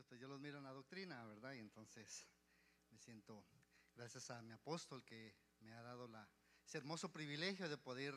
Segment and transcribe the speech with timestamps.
[0.00, 1.52] pues yo los miro en la doctrina, ¿verdad?
[1.52, 2.26] Y entonces
[2.88, 3.44] me siento,
[3.94, 6.26] gracias a mi apóstol que me ha dado la,
[6.66, 8.14] ese hermoso privilegio de poder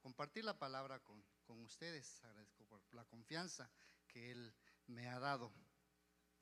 [0.00, 2.22] compartir la palabra con, con ustedes.
[2.22, 3.70] Agradezco por la confianza
[4.06, 4.54] que Él
[4.88, 5.50] me ha dado.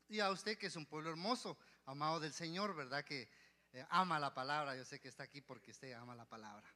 [0.09, 3.04] Y a usted que es un pueblo hermoso, amado del Señor, ¿verdad?
[3.04, 3.29] Que
[3.72, 4.77] eh, ama la palabra.
[4.77, 6.68] Yo sé que está aquí porque usted ama la palabra.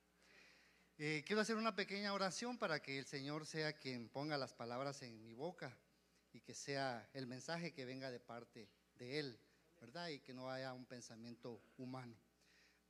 [0.98, 5.02] Eh, quiero hacer una pequeña oración para que el Señor sea quien ponga las palabras
[5.02, 5.76] en mi boca
[6.38, 9.40] y que sea el mensaje que venga de parte de Él,
[9.80, 10.08] ¿verdad?
[10.10, 12.16] Y que no haya un pensamiento humano.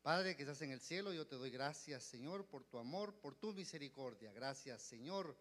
[0.02, 3.34] Padre que estás en el cielo, yo te doy gracias, Señor, por tu amor, por
[3.34, 4.32] tu misericordia.
[4.32, 5.34] Gracias, Señor,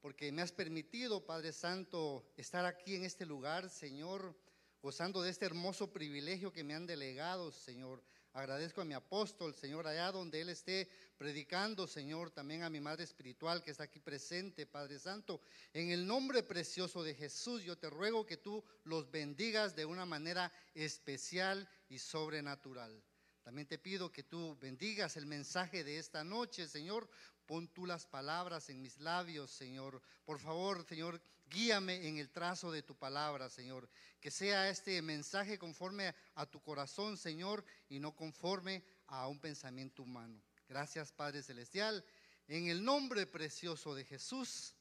[0.00, 4.36] porque me has permitido, Padre Santo, estar aquí en este lugar, Señor,
[4.82, 8.02] gozando de este hermoso privilegio que me han delegado, Señor.
[8.34, 13.04] Agradezco a mi apóstol, Señor, allá donde él esté predicando, Señor, también a mi madre
[13.04, 15.40] espiritual que está aquí presente, Padre Santo.
[15.72, 20.04] En el nombre precioso de Jesús, yo te ruego que tú los bendigas de una
[20.04, 23.04] manera especial y sobrenatural.
[23.44, 27.08] También te pido que tú bendigas el mensaje de esta noche, Señor.
[27.46, 30.02] Pon tú las palabras en mis labios, Señor.
[30.24, 33.88] Por favor, Señor, guíame en el trazo de tu palabra, Señor.
[34.20, 40.02] Que sea este mensaje conforme a tu corazón, Señor, y no conforme a un pensamiento
[40.02, 40.42] humano.
[40.68, 42.04] Gracias, Padre Celestial.
[42.48, 44.74] En el nombre precioso de Jesús.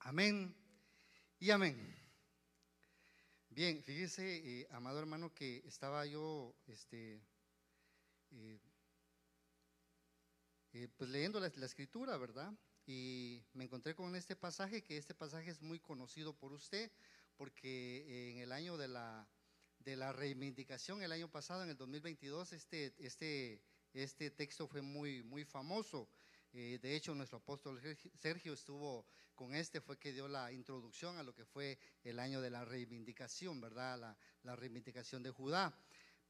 [0.00, 0.54] Amén
[1.38, 2.04] y amén.
[3.48, 7.22] Bien, fíjese, eh, amado hermano, que estaba yo, este,
[8.32, 8.60] eh,
[10.72, 12.52] eh, pues leyendo la, escritura, ¿verdad?
[12.86, 16.90] Y me encontré con este pasaje, que este pasaje es muy conocido por usted,
[17.36, 19.26] porque en el año de la,
[19.78, 23.60] de la reivindicación, el año pasado, en el 2022, este, este,
[23.92, 26.08] este texto fue muy, muy famoso.
[26.52, 27.80] Eh, de hecho, nuestro apóstol
[28.14, 32.40] Sergio estuvo con este, fue que dio la introducción a lo que fue el año
[32.40, 33.98] de la reivindicación, ¿verdad?
[33.98, 35.76] La, la reivindicación de Judá.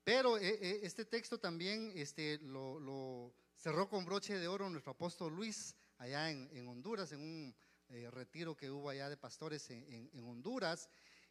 [0.05, 5.35] Pero eh, eh, este texto también este, lo, cerró con broche de oro nuestro apóstol
[5.35, 7.55] Luis allá en, Honduras, en un
[7.89, 10.89] eh, retiro que hubo allá de pastores en, Honduras.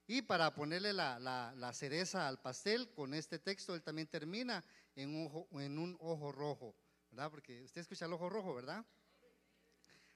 [0.07, 4.63] Y para ponerle la, cereza al pastel, con este texto él también termina
[4.95, 6.75] en un, ojo, en un ojo rojo,
[7.11, 7.31] ¿verdad?
[7.31, 8.85] Porque usted escucha el ojo rojo, ¿verdad?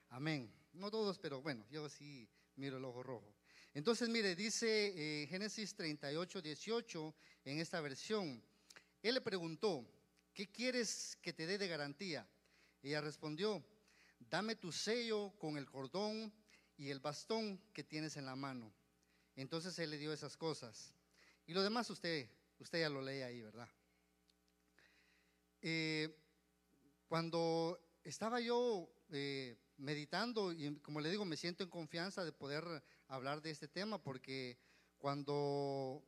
[0.09, 0.51] Amén.
[0.73, 3.33] No todos, pero bueno, yo sí miro el ojo rojo.
[3.73, 8.43] Entonces, mire, dice eh, Génesis 38, 18 en esta versión.
[9.03, 9.87] Él le preguntó,
[10.33, 12.27] ¿qué quieres que te dé de garantía?
[12.81, 13.63] Ella respondió,
[14.19, 16.33] dame tu sello con el cordón
[16.77, 18.73] y el bastón que tienes en la mano.
[19.35, 20.95] Entonces él le dio esas cosas.
[21.45, 22.29] Y lo demás usted,
[22.59, 23.69] usted ya lo lee ahí, ¿verdad?
[25.61, 26.15] Eh,
[27.07, 32.83] cuando estaba yo eh, meditando, y como le digo, me siento en confianza de poder
[33.07, 34.57] hablar de este tema, porque
[34.97, 36.03] cuando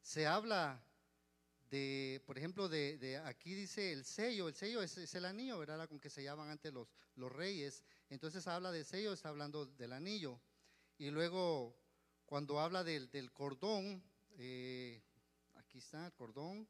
[0.00, 0.84] se habla
[2.26, 5.88] por ejemplo, de, aquí dice el sello, el sello es, el anillo, ¿verdad?
[5.88, 7.82] Con que se llaman antes los, reyes.
[8.10, 10.40] Entonces habla de sello, está hablando del anillo.
[10.98, 11.76] Y luego,
[12.26, 14.02] cuando habla del, del cordón,
[14.38, 15.02] eh,
[15.54, 16.68] aquí está el cordón,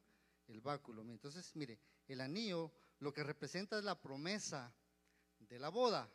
[0.49, 1.03] el báculo.
[1.03, 4.73] Entonces, mire, el anillo lo que representa es la promesa
[5.39, 6.09] de la boda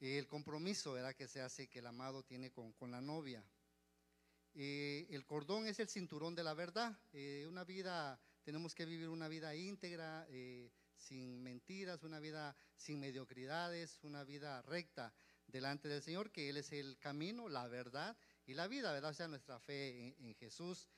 [0.00, 1.14] el compromiso ¿verdad?
[1.14, 3.44] que se hace, que el amado tiene con, la novia.
[4.54, 6.98] Eh, el cordón es el cinturón de la verdad.
[7.12, 13.00] Eh, una vida, tenemos que vivir una vida íntegra, eh, sin mentiras, una vida sin
[13.00, 15.14] mediocridades, una vida recta
[15.46, 18.16] delante del Señor, que Él es el camino, la verdad
[18.46, 19.10] y la vida, ¿verdad?
[19.10, 20.88] O sea, nuestra fe en, Jesús.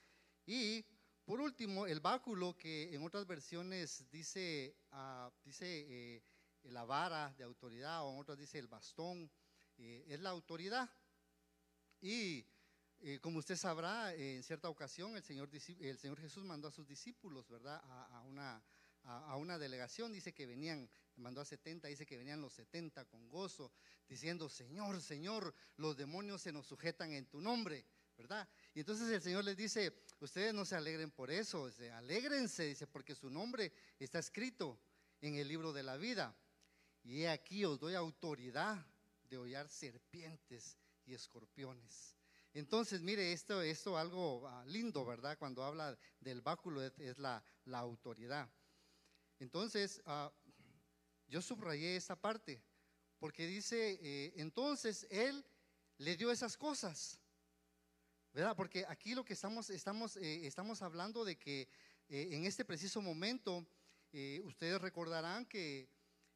[0.45, 0.85] Y
[1.25, 6.23] por último, el báculo, que en otras versiones dice, uh, dice
[6.65, 9.31] la vara de autoridad, o en otras dice el bastón,
[9.79, 10.91] eh, es la autoridad.
[12.01, 12.47] Y
[13.05, 16.87] eh, como usted sabrá, en cierta ocasión el Señor, el Señor Jesús mandó a sus
[16.87, 17.83] discípulos, ¿verdad?
[17.85, 18.63] A, una,
[19.03, 23.29] a, una delegación, dice que venían, mandó a 70, dice que venían los 70 con
[23.29, 23.73] gozo,
[24.09, 27.85] diciendo, Señor, Señor, los demonios se nos sujetan en tu nombre,
[28.17, 28.49] ¿verdad?
[28.73, 32.87] Y entonces el Señor les dice, ustedes no se alegren por eso, dice, alégrense, dice,
[32.87, 34.79] porque su nombre está escrito
[35.21, 36.37] en el libro de la vida.
[37.03, 38.87] Y aquí os doy autoridad
[39.25, 42.22] de hollar serpientes y escorpiones.
[42.55, 45.39] Entonces, mire, esto es algo ah, lindo, ¿verdad?
[45.39, 48.51] Cuando habla del báculo es, la, autoridad.
[49.39, 50.31] Entonces, ah,
[51.29, 52.63] yo subrayé esta parte,
[53.19, 55.45] porque dice, eh, entonces Él
[55.97, 57.19] le dio esas cosas,
[58.35, 58.55] ¿verdad?
[58.55, 61.69] Porque aquí lo que estamos, estamos, eh, estamos hablando de que
[62.09, 63.67] eh, en este preciso momento,
[64.45, 65.89] ustedes recordarán que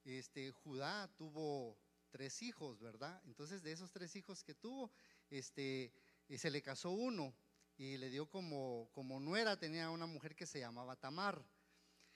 [0.04, 1.78] este, Judá tuvo
[2.08, 3.20] tres hijos, ¿verdad?
[3.26, 4.90] Entonces de esos tres hijos que tuvo,
[5.28, 5.92] este,
[6.28, 7.34] y se le casó uno
[7.76, 11.44] y le dio como, como nuera, tenía una mujer que se llamaba Tamar.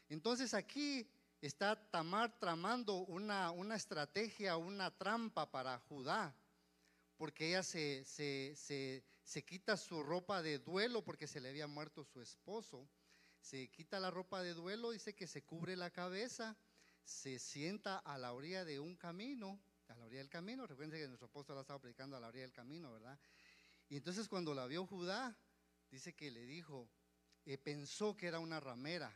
[0.08, 1.08] Entonces aquí
[1.40, 6.34] está Tamar tramando una, una estrategia, una trampa para Judá,
[7.16, 11.66] porque ella se, se, se, se quita su ropa de duelo porque se le había
[11.66, 12.88] muerto su esposo.
[13.40, 16.56] Se quita la ropa de duelo, dice que se cubre la cabeza,
[17.04, 20.66] se sienta a la orilla de un camino, a la orilla del camino.
[20.66, 23.18] Recuerden que nuestro apóstol ha estado predicando a la orilla del camino, ¿verdad?
[23.90, 25.36] Y entonces cuando la vio Judá,
[25.90, 26.88] dice que le dijo,
[27.44, 29.12] eh, pensó que era una ramera.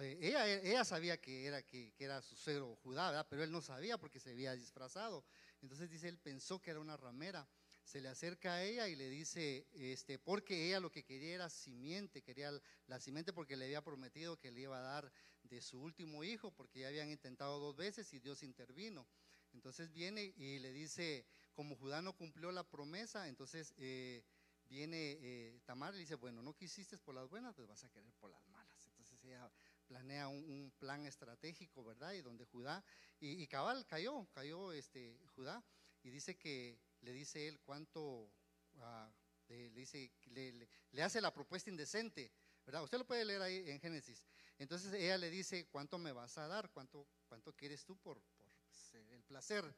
[0.00, 3.96] Eh, ella, ella, sabía que era, que, era su cero Judá, pero él no sabía
[3.96, 5.24] porque se había disfrazado.
[5.62, 7.48] Entonces dice, él pensó que era una ramera.
[7.84, 11.48] Se le acerca a ella y le dice, este, porque ella lo que quería era
[11.48, 12.50] simiente, quería
[12.88, 15.12] la simiente porque le había prometido que le iba a dar
[15.44, 19.06] de su último hijo, porque ya habían intentado dos veces y Dios intervino.
[19.52, 21.24] Entonces viene y le dice,
[21.54, 24.24] como Judá no cumplió la promesa, entonces eh,
[24.70, 28.12] viene eh, Tamar y dice, bueno, no quisiste por las buenas, pues vas a querer
[28.14, 28.86] por las malas.
[28.86, 29.50] Entonces ella
[29.86, 32.12] planea un, plan estratégico, ¿verdad?
[32.12, 32.82] Y donde Judá,
[33.18, 35.62] y, cabal cayó, cayó este Judá,
[36.02, 38.32] y dice que le dice él cuánto,
[38.78, 39.12] ah,
[39.48, 42.32] le, dice, le, hace la propuesta indecente,
[42.64, 42.84] ¿verdad?
[42.84, 44.24] Usted lo puede leer ahí en Génesis.
[44.58, 46.70] Entonces ella le dice, ¿cuánto me vas a dar?
[46.70, 49.74] ¿Cuánto, cuánto quieres tú por, pues, el placer?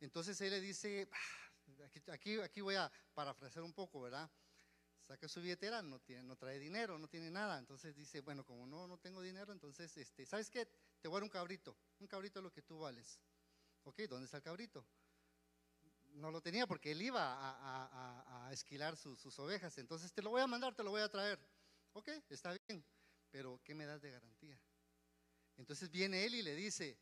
[0.00, 4.30] Entonces él le dice, ah, aquí, aquí, voy a parafrasear un poco, ¿verdad?
[5.00, 7.58] Saca su billetera, no, tiene, no trae dinero, no tiene nada.
[7.58, 10.66] Entonces dice, bueno, como no, no tengo dinero, entonces, este, ¿sabes qué?
[11.00, 11.76] Te voy a dar un cabrito.
[12.00, 13.20] Un cabrito es lo que tú vales.
[13.84, 14.86] Ok, ¿dónde está el cabrito?
[16.14, 17.34] No lo tenía porque él iba
[18.46, 19.76] a, esquilar sus ovejas.
[19.78, 21.38] Entonces te lo voy a mandar, te lo voy a traer.
[21.92, 22.84] Ok, está bien,
[23.30, 24.60] pero ¿qué me das de garantía?
[25.56, 26.98] Entonces viene él y le dice,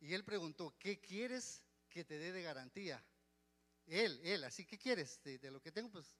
[0.00, 1.62] y él preguntó, ¿qué quieres
[1.94, 3.02] que te dé de garantía.
[3.86, 6.12] Él, él, así que quieres de, lo que tengo, pues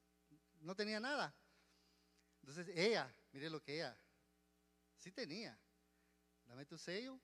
[0.60, 1.34] no tenía nada.
[2.40, 3.98] Entonces ella, mire lo que ella,
[4.96, 5.58] sí tenía.
[6.44, 7.20] Dame tu sello,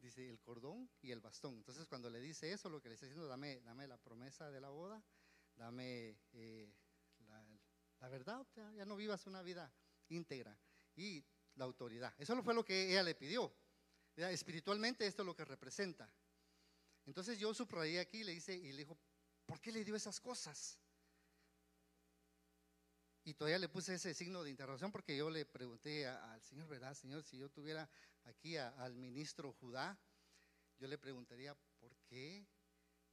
[0.00, 1.54] dice el cordón y el bastón.
[1.54, 4.60] Entonces cuando le dice eso, lo que le está diciendo, dame, dame la promesa de
[4.60, 5.00] la boda,
[5.54, 6.74] dame eh,
[8.00, 9.72] la, verdad, ya, ya, no vivas una vida
[10.08, 10.58] íntegra
[10.96, 11.24] y
[11.54, 12.12] la autoridad.
[12.18, 13.54] Eso fue lo que ella le pidió.
[14.16, 16.10] Espiritualmente esto es lo que representa.
[17.06, 18.98] Entonces yo subrayé aquí y le dice, y le dijo,
[19.46, 20.78] ¿por qué le dio esas cosas?
[23.24, 26.94] Y todavía le puse ese signo de interrogación porque yo le pregunté al Señor, ¿verdad,
[26.94, 27.22] Señor?
[27.22, 27.88] Si yo tuviera
[28.24, 29.98] aquí al ministro Judá,
[30.78, 32.46] yo le preguntaría, ¿por qué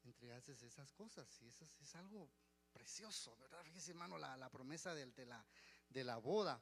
[0.04, 1.30] entregaste esas cosas?
[1.30, 2.30] Si eso es algo
[2.72, 3.64] precioso, ¿verdad?
[3.64, 5.46] Fíjese, hermano, la, promesa de, la,
[5.90, 6.62] de la boda.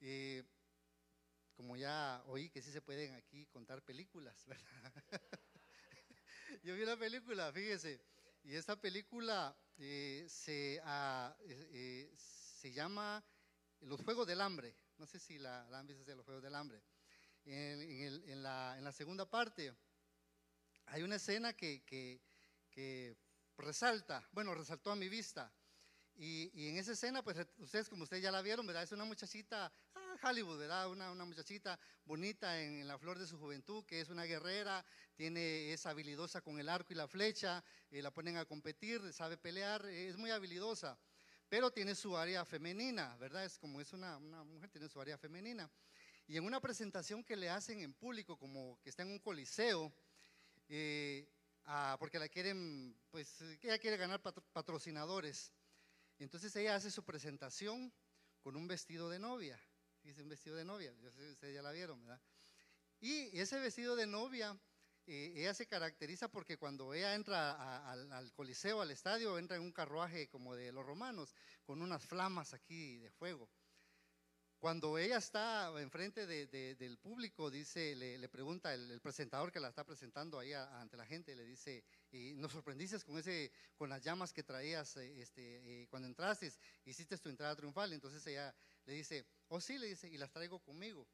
[0.00, 0.44] Eh,
[1.54, 4.92] como ya oí que sí se pueden aquí contar películas, ¿verdad?
[6.62, 8.00] Yo vi la película, fíjese,
[8.44, 13.24] y esta película eh, se, ah, eh, se llama
[13.80, 14.76] Los Juegos del Hambre.
[14.98, 16.82] No sé si la, han visto de Los Juegos del Hambre.
[17.44, 19.74] En, la, segunda parte
[20.86, 23.16] hay una escena que, que,
[23.56, 25.52] resalta, bueno, resaltó a mi vista.
[26.14, 28.82] Y, y, en esa escena, pues ustedes como ustedes ya la vieron, ¿verdad?
[28.82, 29.72] Es una muchachita
[30.22, 30.88] Hollywood, ¿verdad?
[30.88, 34.84] Una, una muchachita bonita en, la flor de su juventud, que es una guerrera,
[35.14, 39.36] tiene, es habilidosa con el arco y la flecha, eh, la ponen a competir, sabe
[39.36, 40.96] pelear, eh, es muy habilidosa,
[41.48, 43.44] pero tiene su área femenina, ¿verdad?
[43.44, 45.68] Es como es una, una mujer, tiene su área femenina.
[46.28, 49.92] Y en una presentación que le hacen en público, como que está en un coliseo,
[50.68, 51.28] eh,
[51.98, 55.52] porque la quieren, pues ella quiere ganar patrocinadores.
[56.18, 57.92] Entonces ella hace su presentación
[58.40, 59.60] con un vestido de novia
[60.04, 62.20] un vestido de novia, ustedes ya la vieron, ¿verdad?
[63.00, 64.58] Y ese vestido de novia,
[65.06, 69.72] eh, ella se caracteriza porque cuando ella entra al coliseo, al estadio, entra en un
[69.72, 73.48] carruaje como de los romanos, con unas flamas aquí de fuego.
[74.62, 80.38] Cuando ella está enfrente del público, dice, le, pregunta el, presentador que la está presentando
[80.38, 81.82] ahí ante la gente, le dice,
[82.36, 86.52] nos sorprendiste con ese, con las llamas que traías, eh, este, eh, cuando entraste,
[86.84, 87.92] hiciste tu entrada triunfal.
[87.92, 88.54] Entonces ella
[88.84, 91.08] le dice, oh sí, le dice, y las traigo conmigo.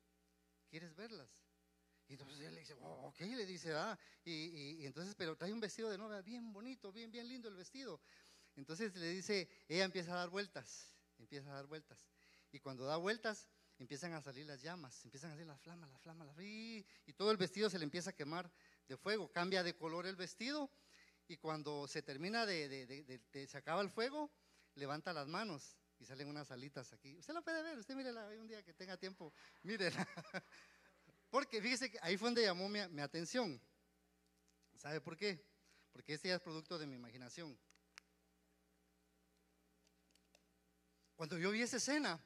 [0.69, 1.31] ¿Quieres verlas?
[2.07, 5.61] Y entonces él le dice, oh, ok, le dice, ah, y, entonces, pero trae un
[5.61, 7.99] vestido de novia bien bonito, bien, bien lindo el vestido.
[8.57, 12.11] Entonces le dice, ella empieza a dar vueltas, empieza a dar vueltas.
[12.53, 13.47] Y cuando da vueltas,
[13.79, 17.13] empiezan a salir las llamas, empiezan a salir las flamas, las flamas, las y, y
[17.13, 18.51] todo el vestido se le empieza a quemar
[18.89, 20.71] de fuego, cambia de color el vestido
[21.29, 24.31] y cuando se termina de, de, se acaba el fuego,
[24.75, 27.17] levanta las manos y salen unas alitas aquí.
[27.19, 30.09] Usted la puede ver, usted mírela un día que tenga tiempo, mírela.
[31.31, 33.61] Porque fíjese que ahí fue donde llamó mi, mi atención.
[34.75, 35.45] ¿Sabe por qué?
[35.93, 37.59] Porque este ya es producto de mi imaginación.
[41.19, 42.25] cuando yo vi esa escena,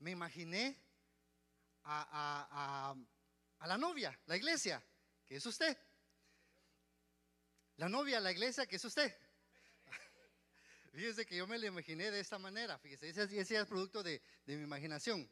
[0.00, 0.76] me imaginé
[1.84, 2.94] a,
[3.60, 4.82] a la novia, la iglesia,
[5.26, 5.76] que es usted.
[7.76, 9.16] La novia, la iglesia, que es usted.
[10.92, 12.78] Fíjese que yo me la imaginé de esta manera.
[12.78, 15.30] Fíjese, ese, es producto de, de, mi imaginación.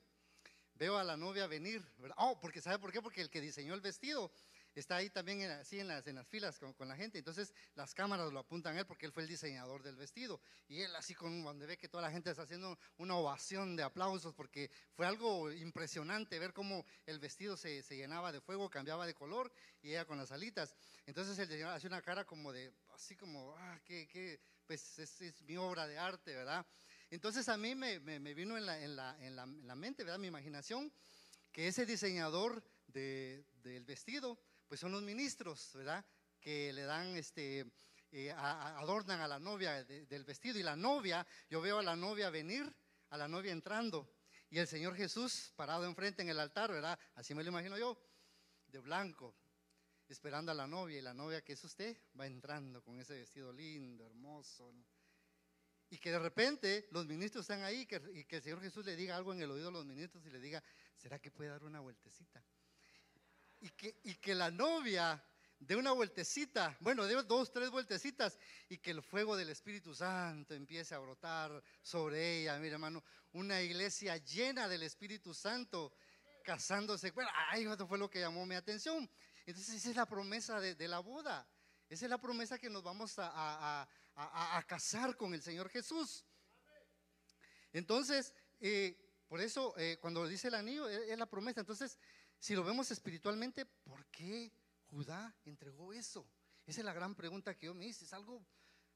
[0.74, 2.16] Veo a la novia venir, ¿verdad?
[2.20, 3.02] Oh, porque ¿sabe por qué?
[3.02, 4.30] Porque el que diseñó el vestido
[4.78, 7.18] está ahí también en, así en las, en las filas con, con, la gente.
[7.18, 10.40] Entonces las cámaras lo apuntan a él porque él fue el diseñador del vestido.
[10.68, 13.82] Y él así con donde ve que toda la gente está haciendo una ovación de
[13.82, 19.06] aplausos porque fue algo impresionante ver cómo el vestido se, se llenaba de fuego, cambiaba
[19.06, 20.74] de color y ella con las alitas.
[21.06, 25.20] Entonces el diseñador hace una cara como de, así como, ah, qué, qué, pues es,
[25.20, 26.66] es mi obra de arte, ¿verdad?
[27.10, 29.74] Entonces a mí me, me, me vino en la, en, la, en, la, en la
[29.74, 30.18] mente, ¿verdad?
[30.18, 30.92] Mi imaginación,
[31.52, 36.04] que ese diseñador de, del vestido pues son los ministros, ¿verdad?
[36.40, 37.66] Que le dan, este,
[38.10, 40.58] eh, adornan a la novia del vestido.
[40.58, 42.70] Y la novia, yo veo a la novia venir,
[43.10, 44.14] a la novia entrando.
[44.50, 46.98] Y el Señor Jesús parado enfrente en el altar, ¿verdad?
[47.14, 47.98] Así me lo imagino yo,
[48.66, 49.34] de blanco,
[50.08, 50.98] esperando a la novia.
[50.98, 54.72] Y la novia, que es usted, va entrando con ese vestido lindo, hermoso.
[55.90, 59.16] Y que de repente los ministros están ahí y que el Señor Jesús le diga
[59.16, 60.62] algo en el oído a los ministros y le diga,
[60.94, 62.44] ¿será que puede dar una vueltecita?
[63.60, 65.22] Y que, y que la novia
[65.58, 68.38] dé una vueltecita, bueno, de dos, tres vueltecitas,
[68.68, 72.58] y que el fuego del Espíritu Santo empiece a brotar sobre ella.
[72.58, 75.92] Mira, hermano, una iglesia llena del Espíritu Santo
[76.44, 77.10] casándose.
[77.10, 79.08] Bueno, ay, eso fue lo que llamó mi atención.
[79.46, 81.46] Entonces, esa es la promesa de, la boda.
[81.88, 83.88] Esa es la promesa que nos vamos a
[84.66, 86.24] casar con el Señor Jesús.
[87.72, 88.96] Entonces, eh,
[89.28, 91.60] por eso, eh, cuando dice el anillo, es, es la promesa.
[91.60, 91.98] Entonces,
[92.38, 94.52] si lo vemos espiritualmente, ¿por qué
[94.86, 96.26] Judá entregó eso?
[96.66, 98.04] Esa es la gran pregunta que yo me hice.
[98.04, 98.44] Es algo,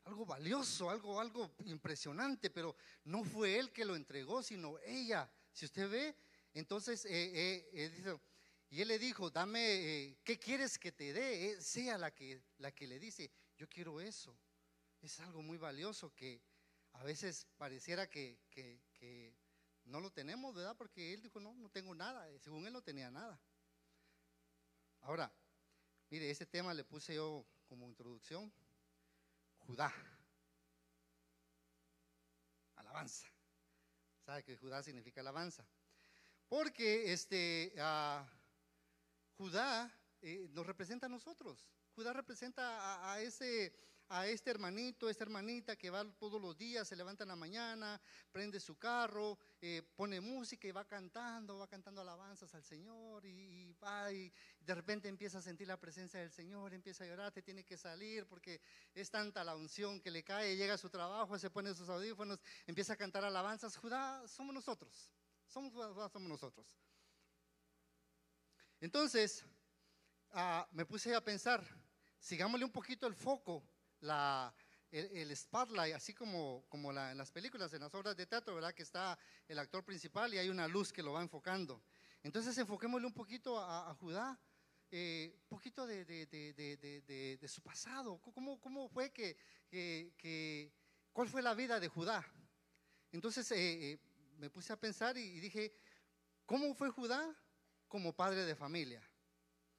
[0.04, 5.30] algo valioso, algo, algo impresionante, pero no fue él que lo entregó, sino ella.
[5.52, 6.16] Si usted ve,
[6.54, 8.18] entonces, eh, eh,
[8.70, 11.61] y él le dijo, dame, eh, ¿qué quieres que te dé?
[11.61, 14.38] sea la que, la que le dice, yo quiero eso.
[15.00, 16.40] Es algo muy valioso que
[16.92, 18.38] a veces pareciera que
[19.85, 20.77] no lo tenemos, ¿verdad?
[20.77, 22.27] Porque él dijo, no, no tengo nada.
[22.41, 23.41] Según él no tenía nada.
[25.01, 25.33] Ahora,
[26.11, 28.53] mire, ese tema le puse yo como introducción.
[29.59, 29.93] Judá.
[32.77, 33.27] Alabanza.
[34.25, 35.67] ¿Sabe que Judá significa alabanza?
[36.49, 38.25] Porque este, uh,
[39.37, 41.67] Judá eh, nos representa a nosotros.
[41.95, 43.75] Judá representa a ese
[44.12, 47.99] a este hermanito, esta hermanita que va todos los días, se levanta en la mañana,
[48.31, 53.73] prende su carro, eh, pone música y va cantando, va cantando alabanzas al Señor y,
[53.83, 57.40] va y de repente empieza a sentir la presencia del Señor, empieza a llorar, te
[57.40, 58.61] tiene que salir porque
[58.92, 62.38] es tanta la unción que le cae, llega a su trabajo, se pone sus audífonos,
[62.66, 63.78] empieza a cantar alabanzas.
[63.78, 65.11] Judá somos nosotros,
[65.47, 66.66] somos, somos nosotros.
[68.78, 69.42] Entonces,
[70.33, 71.66] ah, me puse a pensar,
[72.19, 73.66] sigámosle un poquito el foco
[74.02, 74.54] la,
[74.90, 78.75] el, spotlight, así como, como en las películas, en las obras de teatro, ¿verdad?
[78.75, 79.18] Que está
[79.49, 81.82] el actor principal y hay una luz que lo va enfocando.
[82.23, 84.38] Entonces enfoquémosle un poquito a, Judá, un
[84.90, 88.21] eh, poquito de, de, de, de, su pasado.
[88.21, 89.37] ¿Cómo, cómo fue que,
[89.71, 90.73] que,
[91.12, 92.25] cuál fue la vida de Judá?
[93.11, 93.99] Entonces eh, eh,
[94.37, 95.75] me puse a pensar y, y dije,
[96.44, 97.35] ¿cómo fue Judá
[97.88, 99.02] como padre de familia?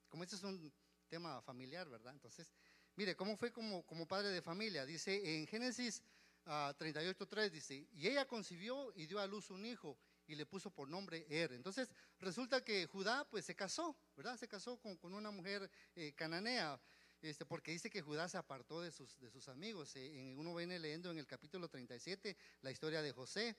[0.09, 0.73] Como este es un
[1.07, 2.13] tema familiar, ¿verdad?
[2.13, 2.51] Entonces,
[2.95, 4.85] Mire, ¿cómo fue como, como padre de familia?
[4.85, 6.03] Dice en Génesis
[6.45, 9.97] 38.3, ah, dice, y ella concibió y dio a luz un hijo
[10.27, 11.53] y le puso por nombre Er.
[11.53, 14.37] Entonces resulta que Judá pues se casó, ¿verdad?
[14.37, 16.79] Se casó con, con una mujer eh, cananea.
[17.21, 19.95] Este, porque dice que Judá se apartó de sus, de sus amigos.
[19.95, 23.55] Eh, uno viene leyendo en el capítulo 37 la historia de José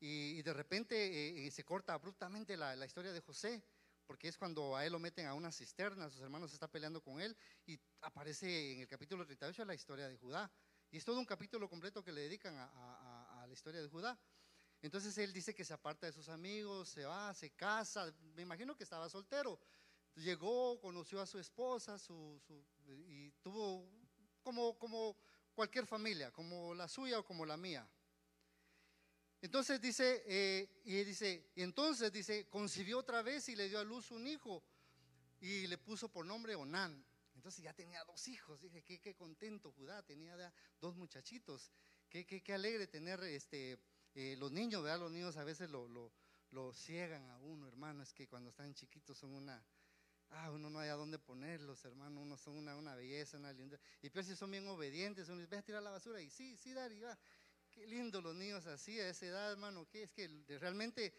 [0.00, 3.62] y, de repente eh, se corta abruptamente la, la, historia de José
[4.06, 7.20] porque es cuando a él lo meten a una cisterna, sus hermanos están peleando con
[7.20, 10.50] él, y aparece en el capítulo 38 la historia de Judá.
[10.90, 14.18] Y es todo un capítulo completo que le dedican a, a, la historia de Judá.
[14.80, 18.76] Entonces él dice que se aparta de sus amigos, se va, se casa, me imagino
[18.76, 19.58] que estaba soltero.
[20.14, 22.64] Llegó, conoció a su esposa su, su,
[23.08, 23.88] y tuvo
[24.42, 25.16] como, como
[25.54, 27.88] cualquier familia, como la suya o como la mía.
[29.44, 33.84] Entonces dice, eh, y dice, y entonces dice, concibió otra vez y le dio a
[33.84, 34.64] luz un hijo
[35.38, 37.04] y le puso por nombre Onán.
[37.34, 38.62] Entonces ya tenía dos hijos.
[38.62, 40.34] Dije, qué, qué contento Judá, tenía
[40.80, 41.70] dos muchachitos.
[42.08, 43.78] Qué, qué, qué alegre tener este,
[44.14, 45.00] eh, los niños, ¿verdad?
[45.00, 46.10] Los niños a veces lo, lo,
[46.50, 48.02] lo, ciegan a uno, hermano.
[48.02, 49.62] Es que cuando están chiquitos son una,
[50.30, 52.22] ah, uno no hay a dónde ponerlos, hermano.
[52.22, 53.78] Uno son una, una belleza, una linda.
[54.00, 56.56] Y peor si son bien obedientes, uno dice, ve a tirar la basura y sí,
[56.56, 57.18] sí, Dari, va
[57.74, 60.28] qué lindo los niños así a esa edad, hermano, que es que
[60.60, 61.12] realmente,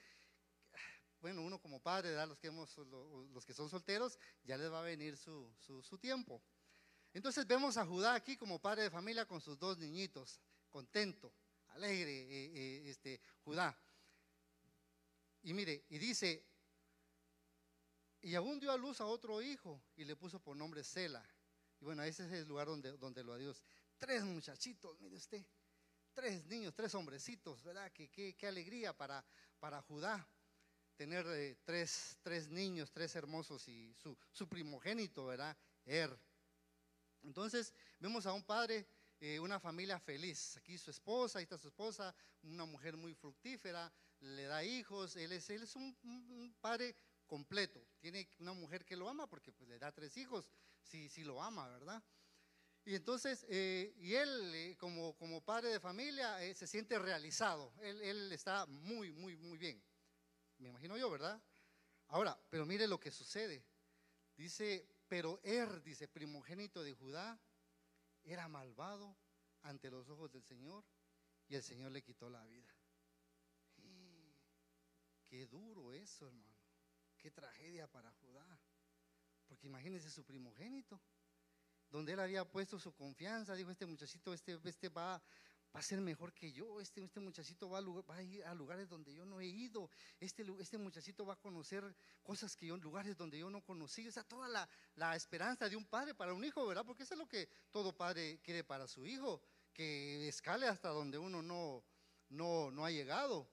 [1.19, 4.83] bueno, uno como padre, Los, que hemos, los que son solteros, ya les va a
[4.83, 6.41] venir su, su, tiempo.
[7.13, 11.33] Entonces vemos a Judá aquí como padre de familia con sus dos niñitos, contento,
[11.69, 13.77] alegre, eh, eh, este, Judá.
[15.43, 16.43] Y mire, y dice,
[18.21, 21.23] y aún dio a luz a otro hijo y le puso por nombre Sela.
[21.79, 23.63] Y bueno, ese es el lugar donde, donde lo adiós.
[23.97, 25.45] Tres muchachitos, mire usted,
[26.15, 27.91] tres niños, tres hombrecitos, ¿verdad?
[27.91, 29.23] Qué, qué, alegría para,
[29.59, 30.27] para Judá
[30.95, 35.55] tener eh, tres, tres, niños, tres hermosos y su, su, primogénito, ¿verdad?
[35.85, 36.17] Er.
[37.21, 38.87] Entonces vemos a un padre,
[39.19, 40.55] eh, una familia feliz.
[40.57, 43.91] Aquí su esposa, ahí está su esposa, una mujer muy fructífera,
[44.21, 46.95] le da hijos, él es, él es un, padre
[47.27, 47.85] completo.
[47.99, 50.49] Tiene una mujer que lo ama porque pues, le da tres hijos,
[50.81, 52.01] si, si lo ama, ¿verdad?
[52.85, 57.73] Y entonces, eh, y él eh, como, como padre de familia eh, se siente realizado,
[57.81, 59.83] él, él está muy, muy, muy bien.
[60.59, 61.41] Me imagino yo, ¿verdad?
[62.09, 63.65] Ahora, pero mire lo que sucede.
[64.37, 67.39] Dice, pero Er, dice, primogénito de Judá,
[68.23, 69.17] era malvado
[69.63, 70.85] ante los ojos del Señor
[71.47, 72.71] y el Señor le quitó la vida.
[75.27, 76.55] Qué duro eso, hermano.
[77.17, 78.45] Qué tragedia para Judá.
[79.47, 81.01] Porque imagínense su primogénito,
[81.95, 83.55] donde él había puesto su confianza.
[83.55, 85.21] Dijo, este muchachito, este, este va,
[85.73, 86.79] a ser mejor que yo.
[86.81, 89.89] Este, este muchachito va a, va a, ir a lugares donde yo no he ido.
[90.19, 91.83] Este, este muchachito va a conocer
[92.21, 94.07] cosas que yo, lugares donde yo no conocí.
[94.07, 94.47] O sea, toda
[94.95, 96.85] la, esperanza de un padre para un hijo, ¿verdad?
[96.85, 99.41] Porque eso es lo que todo padre quiere para su hijo,
[99.73, 101.83] que escale hasta donde uno no,
[102.29, 103.49] no, no ha llegado.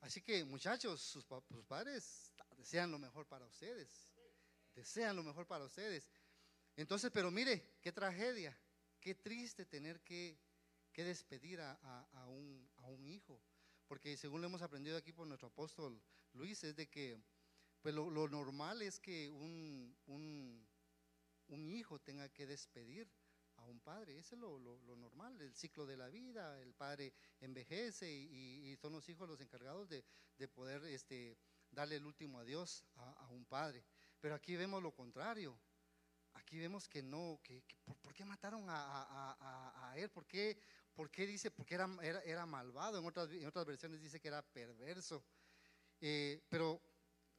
[0.00, 1.24] Así que muchachos, sus,
[1.66, 4.10] padres desean lo mejor para ustedes.
[4.74, 6.10] Desean lo mejor para ustedes.
[6.76, 8.56] Entonces, pero mire, qué tragedia,
[9.00, 10.38] qué triste tener que,
[10.94, 13.40] despedir a, un, hijo.
[13.86, 16.00] Porque según lo hemos aprendido aquí por nuestro apóstol
[16.32, 17.20] Luis, es de que
[17.82, 23.08] pues lo, normal es que un, un hijo tenga que despedir
[23.68, 24.18] un padre.
[24.18, 24.58] Ese es lo,
[24.96, 26.60] normal, el ciclo de la vida.
[26.60, 30.04] El padre envejece y, son los hijos los encargados de,
[30.48, 31.36] poder este,
[31.70, 33.84] darle el último adiós a, un padre.
[34.20, 35.58] Pero aquí vemos lo contrario.
[36.34, 37.62] Aquí vemos que no, que,
[38.02, 40.10] ¿por, qué mataron a, él?
[40.10, 40.58] ¿Por qué,
[40.94, 41.50] ¿Por qué, dice?
[41.50, 41.88] Porque era,
[42.24, 42.98] era, malvado.
[42.98, 45.24] En otras, en otras versiones dice que era perverso.
[46.00, 46.80] Eh, pero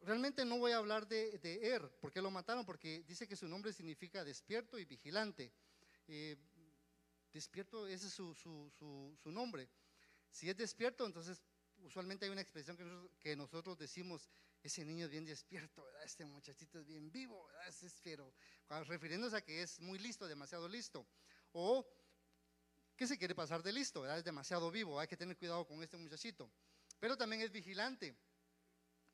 [0.01, 1.89] realmente no voy a hablar de, de Er.
[1.99, 2.65] ¿Por qué lo mataron?
[2.65, 5.51] Porque dice que su nombre significa despierto y vigilante.
[6.07, 6.37] Eh,
[7.33, 8.71] despierto, ese es su, su,
[9.21, 9.69] su, nombre.
[10.29, 11.41] Si es despierto, entonces
[11.83, 12.77] usualmente hay una expresión
[13.19, 14.29] que nosotros, decimos,
[14.67, 18.33] ese niño es bien despierto, este muchachito es bien vivo, es fiero,
[18.87, 21.07] refiriéndose a que es muy listo, demasiado listo.
[21.51, 21.87] O
[22.95, 25.97] que se quiere pasar de listo, es demasiado vivo, hay que tener cuidado con este
[25.97, 26.51] muchachito.
[26.99, 28.17] Pero también es vigilante.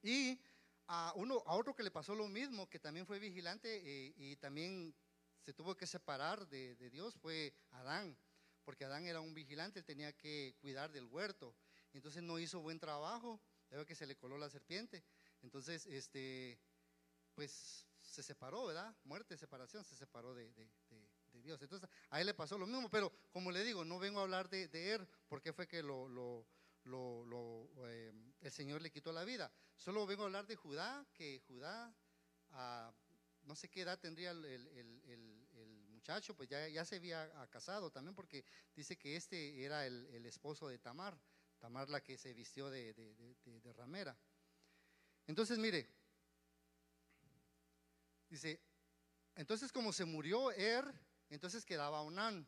[0.02, 0.40] Y
[0.88, 4.36] a, uno, a otro que le pasó lo mismo, que también fue vigilante eh, y
[4.38, 4.96] también
[5.42, 8.18] se tuvo que separar de, Dios fue Adán,
[8.64, 11.56] porque Adán era un vigilante, él tenía que cuidar del huerto.
[11.94, 15.04] Entonces no hizo buen trabajo, veo que se le coló la serpiente.
[15.42, 16.60] Entonces, este,
[17.34, 18.96] pues se separó, ¿verdad?
[19.04, 20.52] Muerte, separación, se separó de,
[21.34, 21.62] Dios.
[21.62, 24.50] Entonces, a él le pasó lo mismo, pero como le digo, no vengo a hablar
[24.50, 26.46] de, él, porque fue que lo, lo,
[26.84, 29.52] lo, eh, el Señor le quitó la vida.
[29.78, 31.96] Solo vengo a hablar de Judá, que Judá
[32.52, 32.94] ah,
[33.44, 38.44] no sé qué edad tendría el, muchacho, pues ya, ya, se había casado también porque
[38.76, 41.16] dice que este era el, esposo de Tamar,
[41.60, 42.96] Tamar la que se vistió de,
[43.78, 44.18] ramera.
[45.28, 45.88] Entonces, mire,
[48.30, 48.60] dice,
[49.36, 50.86] entonces como se murió Er,
[51.30, 52.48] entonces quedaba Onán.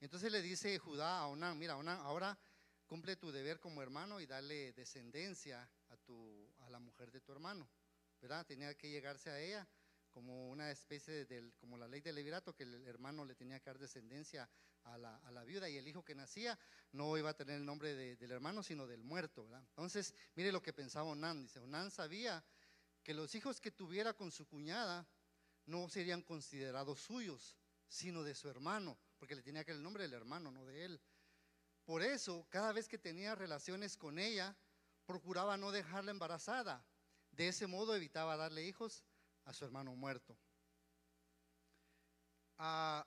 [0.00, 2.38] Entonces le dice Judá a Onán, mira, Onán, ahora
[2.86, 7.32] cumple tu deber como hermano y dale descendencia a, tu, a la mujer de tu
[7.32, 7.68] hermano,
[8.20, 8.46] ¿verdad?
[8.46, 9.66] Tenía que llegarse a ella
[10.14, 13.68] como una especie de, como la ley del levirato, que el hermano le tenía que
[13.68, 14.48] dar descendencia
[14.84, 16.56] a la, a la viuda y el hijo que nacía
[16.92, 19.44] no iba a tener el nombre del hermano, sino del muerto.
[19.70, 21.42] Entonces, mire lo que pensaba Onan.
[21.42, 22.44] Dice, Onan sabía
[23.02, 25.04] que los hijos que tuviera con su cuñada
[25.66, 27.56] no serían considerados suyos,
[27.88, 31.00] sino de su hermano, porque le tenía que el nombre del hermano, no de él.
[31.84, 34.56] Por eso, cada vez que tenía relaciones con ella,
[35.06, 36.86] procuraba no dejarla embarazada.
[37.32, 39.04] De ese modo evitaba darle hijos
[39.44, 40.36] a su hermano muerto.
[42.58, 43.06] Ah,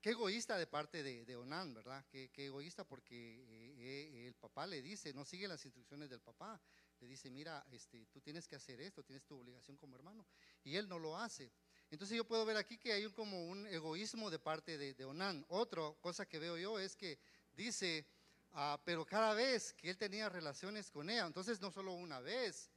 [0.00, 2.04] qué egoísta de parte de, Onan, ¿verdad?
[2.08, 6.60] Qué, egoísta porque eh, eh, el papá le dice, no sigue las instrucciones del papá.
[7.00, 10.26] Le dice, mira, este, tú tienes que hacer esto, tienes tu obligación como hermano.
[10.64, 11.50] Y él no lo hace.
[11.90, 15.04] Entonces yo puedo ver aquí que hay un, como un egoísmo de parte de, de
[15.04, 15.44] Onan.
[15.48, 17.18] Otra cosa que veo yo es que
[17.52, 18.06] dice,
[18.52, 22.70] ah, pero cada vez que él tenía relaciones con ella, entonces no solo una vez,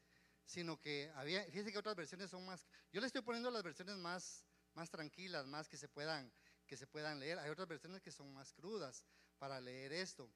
[0.49, 3.95] sino que había, fíjense que otras versiones son más, yo le estoy poniendo las versiones
[3.97, 6.33] más, más tranquilas, más que se puedan,
[6.65, 7.37] que se puedan leer.
[7.37, 9.05] Hay otras versiones que son más crudas
[9.37, 10.27] para leer esto.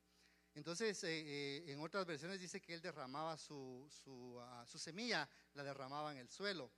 [0.53, 3.89] Entonces, eh, eh, en otras versiones dice que él derramaba su,
[4.39, 6.71] ah, su, semilla, la derramaba en el suelo.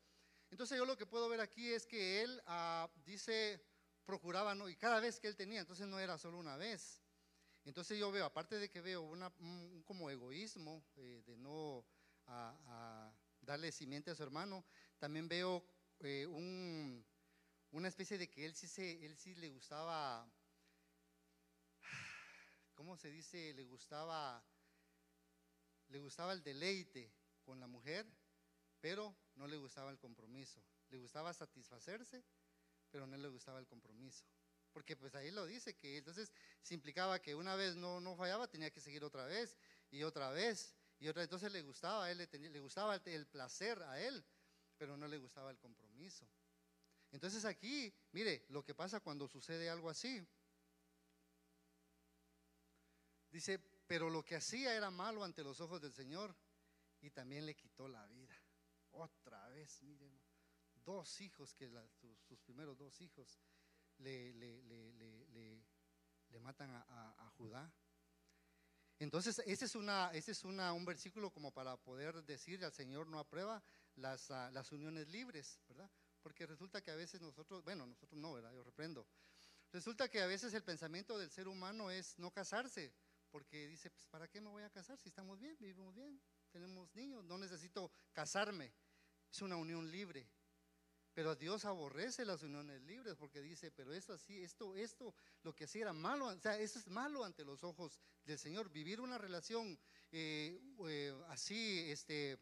[0.50, 3.62] Entonces, yo lo que puedo ver aquí es que él ah, dice,
[4.06, 4.70] procuraba, ¿no?
[4.70, 7.02] y cada vez que él tenía, entonces no era solo una vez.
[7.66, 11.86] Entonces, yo veo, aparte de que veo una, un, como egoísmo eh, de no
[12.28, 13.12] a,
[13.46, 14.66] darle simiente a su hermano,
[15.00, 15.64] también veo
[16.28, 17.06] un,
[17.72, 20.30] una especie de que él sí, él sí le gustaba
[22.76, 23.54] ¿cómo se dice?
[23.54, 24.46] Le gustaba,
[25.88, 27.12] le gustaba el deleite
[27.44, 28.06] con la mujer,
[28.80, 30.62] pero no le gustaba el compromiso.
[30.90, 32.24] Le gustaba satisfacerse,
[32.92, 34.26] pero no le gustaba el compromiso.
[34.72, 36.32] Porque pues ahí lo dice, que entonces
[36.62, 39.58] se implicaba que una vez no, no fallaba, tenía que seguir otra vez
[39.90, 43.82] y otra vez y otra Entonces le gustaba a él, le, le gustaba el placer
[43.84, 44.24] a él,
[44.78, 46.28] pero no le gustaba el compromiso.
[47.12, 50.26] Entonces aquí, mire, lo que pasa cuando sucede algo así,
[53.36, 56.34] Dice, pero lo que hacía era malo ante los ojos del Señor
[57.02, 58.34] y también le quitó la vida.
[58.92, 60.18] Otra vez, miren,
[60.86, 63.38] dos hijos, que sus, primeros dos hijos
[63.98, 67.70] le, le, matan a, Judá.
[69.00, 73.08] Entonces, ese es, una, ese es una, un versículo como para poder decir al Señor
[73.08, 73.62] no aprueba
[73.96, 75.90] las, ah, las uniones libres, ¿verdad?
[76.22, 78.54] Porque resulta que a veces nosotros, bueno, nosotros no, ¿verdad?
[78.54, 79.06] Yo reprendo.
[79.72, 82.94] Resulta que a veces el pensamiento del ser humano es no casarse,
[83.30, 86.96] porque dice, pues ¿para qué me voy a casar si estamos bien, vivimos bien, tenemos
[86.96, 88.74] niños, no necesito casarme,
[89.30, 90.30] es una unión libre.
[91.16, 95.64] Pero Dios aborrece las uniones libres porque dice, pero esto así, esto, esto, lo que
[95.64, 98.70] hacía era malo, o sea, eso es malo ante los ojos del Señor.
[98.70, 99.80] Vivir una relación
[100.12, 102.38] eh, eh, así, este,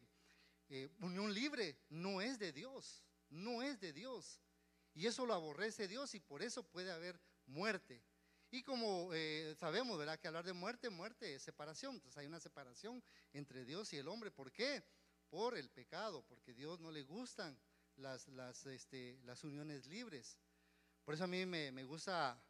[0.68, 4.40] eh, unión libre, no es de Dios, no es de Dios.
[4.92, 8.02] Y eso lo aborrece Dios y por eso puede haber muerte.
[8.50, 9.10] Y como
[9.58, 10.18] sabemos, ¿verdad?
[10.18, 11.94] Que hablar de muerte, muerte es separación.
[11.94, 14.30] Entonces hay una separación entre Dios y el hombre.
[14.32, 14.84] ¿Por qué?
[15.28, 17.58] Por el pecado, porque Dios no le gustan
[17.96, 20.38] las, las, este, las uniones libres.
[21.04, 22.40] Por eso a mí me, me gusta,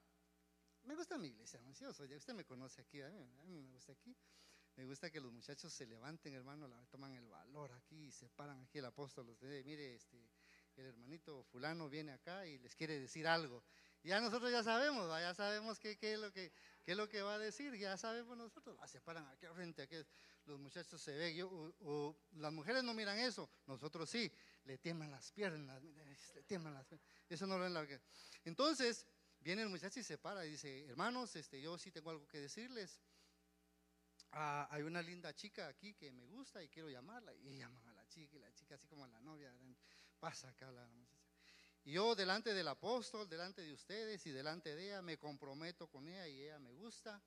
[0.85, 4.17] me gusta mi iglesia, Ya usted me conoce aquí, a mí, me gusta aquí.
[4.77, 8.61] Me gusta que los muchachos se levanten, hermano, toman el valor aquí y se paran
[8.61, 9.29] aquí el apóstol.
[9.29, 10.17] Usted, mire, este,
[10.77, 13.63] el hermanito fulano viene acá y les quiere decir algo.
[14.03, 16.53] Ya nosotros ya sabemos, ya sabemos qué, es lo que,
[16.85, 18.79] es lo que va a decir, ya sabemos nosotros.
[18.91, 19.97] Se paran aquí frente, aquí
[20.45, 24.31] los muchachos se ven, o, las mujeres no miran eso, nosotros sí,
[24.64, 27.07] le teman las piernas, le teman las piernas.
[27.29, 27.87] Eso no lo ven la
[28.44, 29.07] Entonces,
[29.40, 32.40] viene el muchacho y se para y dice, hermanos, este, yo sí tengo algo que
[32.40, 33.00] decirles.
[34.33, 37.33] Ah, hay una linda chica aquí que me gusta y quiero llamarla.
[37.35, 39.55] Y llaman a la chica y la chica así como la novia,
[40.18, 41.22] pasa acá la muchacha.
[41.85, 46.27] Yo delante del apóstol, delante de ustedes y delante de ella me comprometo con ella
[46.27, 47.22] y ella me gusta.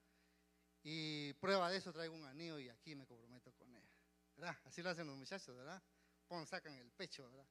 [0.84, 3.93] Y prueba de eso traigo un anillo y aquí me comprometo con ella.
[4.36, 4.58] ¿Verdad?
[4.65, 5.82] Así lo hacen los muchachos, ¿verdad?
[6.28, 7.46] Pon, sacan el pecho, ¿verdad?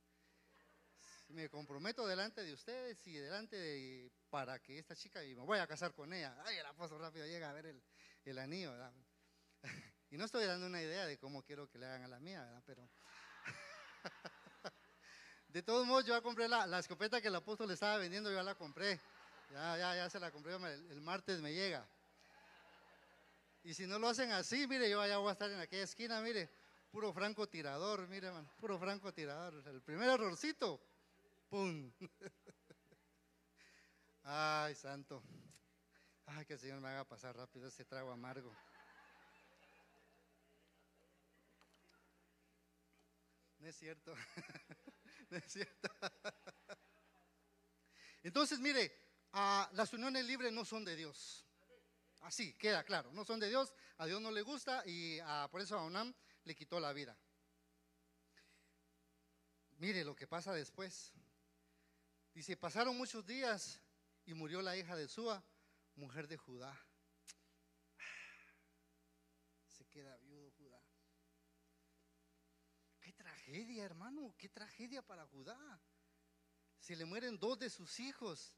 [1.29, 5.59] Me comprometo delante de ustedes y delante de, para que esta chica, y me voy
[5.59, 6.37] a casar con ella.
[6.45, 7.83] Ay, el apóstol rápido llega a ver el,
[8.25, 8.93] el anillo, ¿verdad?
[10.09, 12.45] Y no estoy dando una idea de cómo quiero que le hagan a la mía,
[12.45, 12.62] ¿verdad?
[12.65, 12.89] Pero...
[15.57, 18.37] De todos modos, yo ya compré la, escopeta que el apóstol le estaba vendiendo, yo
[18.37, 19.01] ya la compré.
[19.51, 21.89] Ya, ya, ya se la compré, el, martes me llega.
[23.65, 26.21] Y si no lo hacen así, mire, yo allá voy a estar en aquella esquina,
[26.21, 26.51] mire,
[26.90, 29.66] puro franco tirador, mire, man, puro franco tirador.
[29.66, 30.81] El primer errorcito,
[31.49, 31.92] ¡pum!
[34.25, 35.22] Ay, santo.
[36.27, 38.53] Ay, que el Señor me haga pasar rápido ese trago amargo.
[43.59, 44.14] No es cierto.
[48.22, 48.92] Entonces, mire,
[49.72, 51.44] las uniones libres no son de Dios.
[52.22, 55.20] Así, queda claro, no son de Dios, a Dios no le gusta y
[55.51, 56.12] por eso a Onam
[56.47, 57.15] le quitó la vida.
[59.77, 61.13] Mire lo que pasa después.
[62.33, 63.79] Dice, pasaron muchos días
[64.25, 65.45] y murió la hija de Sua,
[65.97, 66.75] mujer de Judá.
[69.67, 70.17] Se queda
[73.47, 75.81] tragedia, hermano, qué tragedia para Judá.
[76.79, 78.55] Se le mueren dos de sus hijos.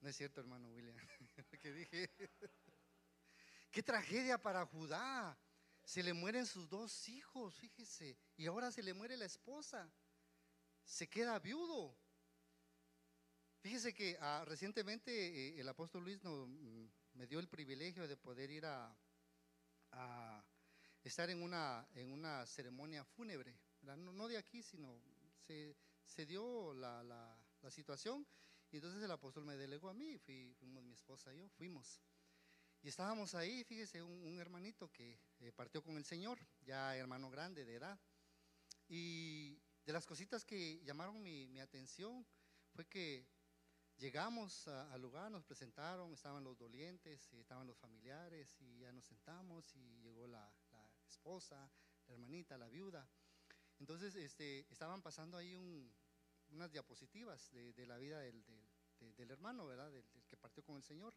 [0.00, 0.96] No es cierto, hermano William,
[1.60, 2.10] que dije.
[3.70, 5.36] qué tragedia para Judá.
[5.92, 8.16] Se le mueren sus dos hijos, fíjese.
[8.38, 9.92] Y ahora se le muere la esposa.
[10.86, 11.94] Se queda viudo.
[13.60, 18.50] Fíjese que ah, recientemente eh, el apóstol Luis mm, me dio el privilegio de poder
[18.50, 18.96] ir a,
[21.04, 24.98] estar en una, en una ceremonia fúnebre, no, no, de aquí, sino
[25.46, 25.76] se,
[26.06, 28.26] se dio la, la, la, situación
[28.70, 32.00] y entonces el apóstol me delegó a mí, fui, fuimos mi esposa y yo, fuimos.
[32.82, 37.30] Y estábamos ahí, fíjese, un, un hermanito que eh, partió con el Señor, ya hermano
[37.30, 38.00] grande de edad.
[38.88, 42.26] Y de las cositas que llamaron mi, mi atención
[42.72, 43.26] fue que
[43.98, 49.74] llegamos al lugar, nos presentaron, estaban los dolientes, estaban los familiares y ya nos sentamos
[49.76, 51.70] y llegó la, la esposa,
[52.08, 53.08] la hermanita, la viuda.
[53.78, 55.92] Entonces este, estaban pasando ahí un,
[56.50, 58.44] unas diapositivas de, de la vida del,
[58.98, 59.90] del, del hermano, ¿verdad?
[59.92, 61.14] Del, que partió con el Señor.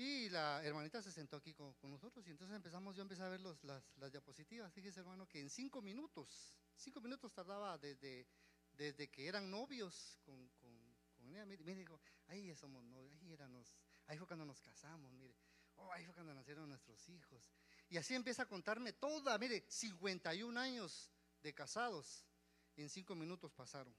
[0.00, 3.42] Y la hermanita se sentó aquí con, nosotros y entonces empezamos, yo empecé a ver
[3.42, 3.62] las,
[3.96, 4.72] las, diapositivas.
[4.72, 8.26] Fíjese hermano que en cinco minutos, cinco minutos tardaba desde,
[8.72, 11.44] desde que eran novios con, con, con ella.
[11.44, 13.74] Mire, mire, dijo, ahí somos novios, ahí, éramos,
[14.06, 15.36] ahí fue cuando nos casamos, mire.
[15.76, 17.52] Oh, ahí fue cuando nacieron nuestros hijos.
[17.90, 21.10] Y así empieza a contarme toda, mire, 51 años
[21.42, 22.24] de casados
[22.74, 23.94] en cinco minutos pasaron.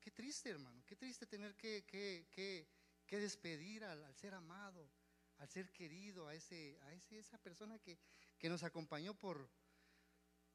[0.00, 2.68] Qué triste, hermano, qué triste tener que, que,
[3.06, 4.90] que despedir al, ser amado,
[5.38, 7.98] al ser querido, a, ese, a ese, esa persona que,
[8.38, 9.48] que nos acompañó por,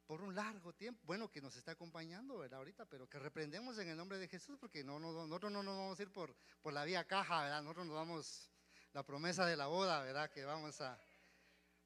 [0.05, 1.01] por un largo tiempo.
[1.05, 2.59] Bueno, que nos está acompañando, ¿verdad?
[2.59, 5.77] Ahorita, pero que reprendemos en el nombre de Jesús, porque no, no, nosotros no nos
[5.77, 7.61] vamos a ir por, por la vía caja, ¿verdad?
[7.61, 8.51] Nosotros nos vamos
[8.93, 10.29] la promesa de la boda, ¿verdad?
[10.29, 10.99] Que vamos a,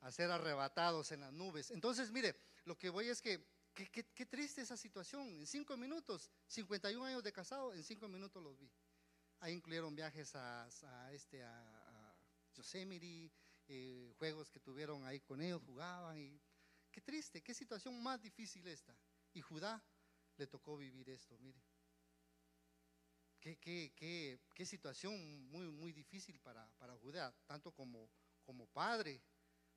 [0.01, 1.71] a ser arrebatados en las nubes.
[1.71, 5.27] Entonces, mire, lo que voy es que qué, triste esa situación.
[5.35, 8.71] En cinco minutos, 51 años de casado, en cinco minutos los vi.
[9.39, 12.17] Ahí incluyeron viajes a, a este, a, a
[12.53, 13.31] Yosemite,
[13.67, 16.17] eh, juegos que tuvieron ahí con ellos, jugaban.
[16.17, 16.41] Y,
[16.91, 18.97] qué triste, qué situación más difícil esta.
[19.33, 19.83] Y Judá
[20.37, 21.61] le tocó vivir esto, mire.
[23.39, 28.09] Qué, qué, qué, qué situación muy, muy difícil para, para Judá, tanto como,
[28.43, 29.21] como padre,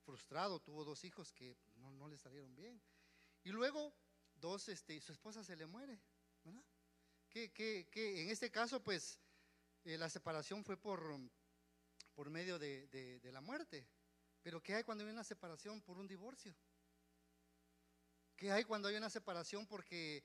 [0.05, 2.81] frustrado, tuvo dos hijos que no, no le salieron bien
[3.44, 3.94] y luego,
[4.35, 5.99] dos, este, su esposa se le muere,
[6.44, 6.62] ¿verdad?
[7.31, 9.18] Que, que, en este caso, pues,
[9.88, 11.03] eh, la separación fue por,
[12.14, 13.88] por medio de, de, la muerte.
[14.42, 16.55] Pero ¿qué hay cuando hay una separación por un divorcio?
[18.37, 20.22] ¿Qué hay cuando hay una separación porque,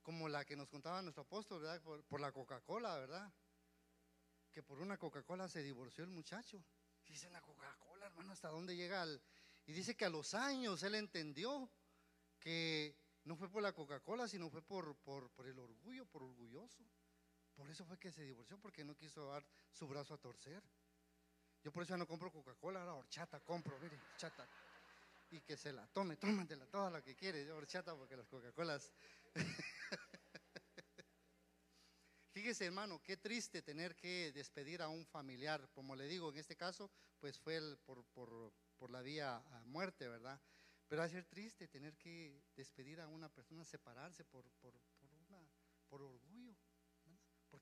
[0.00, 1.82] como la que nos contaba nuestro apóstol, ¿verdad?
[1.82, 3.30] Por, la Coca-Cola, ¿verdad?
[4.50, 6.64] Que por una Coca-Cola se divorció el muchacho.
[7.06, 9.02] Dice una Coca-Cola, hermano, ¿hasta dónde llega?
[9.02, 9.20] El...
[9.66, 11.70] Y dice que a los años él entendió
[12.40, 16.82] que no fue por la Coca-Cola, sino fue por, por, por, el orgullo, por orgulloso.
[17.54, 20.62] Por eso fue que se divorció, porque no quiso dar su brazo a torcer.
[21.62, 24.46] Yo por eso ya no compro Coca-Cola, ahora horchata compro, mire, horchata.
[25.30, 28.92] Y que se la tome, tómatela toda la que quiere, horchata porque las Coca-Colas.
[32.34, 35.70] Fíjese, hermano, qué triste tener que despedir a un familiar.
[35.72, 36.90] Como le digo, en este caso,
[37.20, 40.40] pues fue por, por, por la vía a muerte, ¿verdad?
[40.88, 45.10] Pero va a ser triste tener que despedir a una persona, separarse por, por, por,
[45.12, 45.40] una,
[45.88, 46.02] por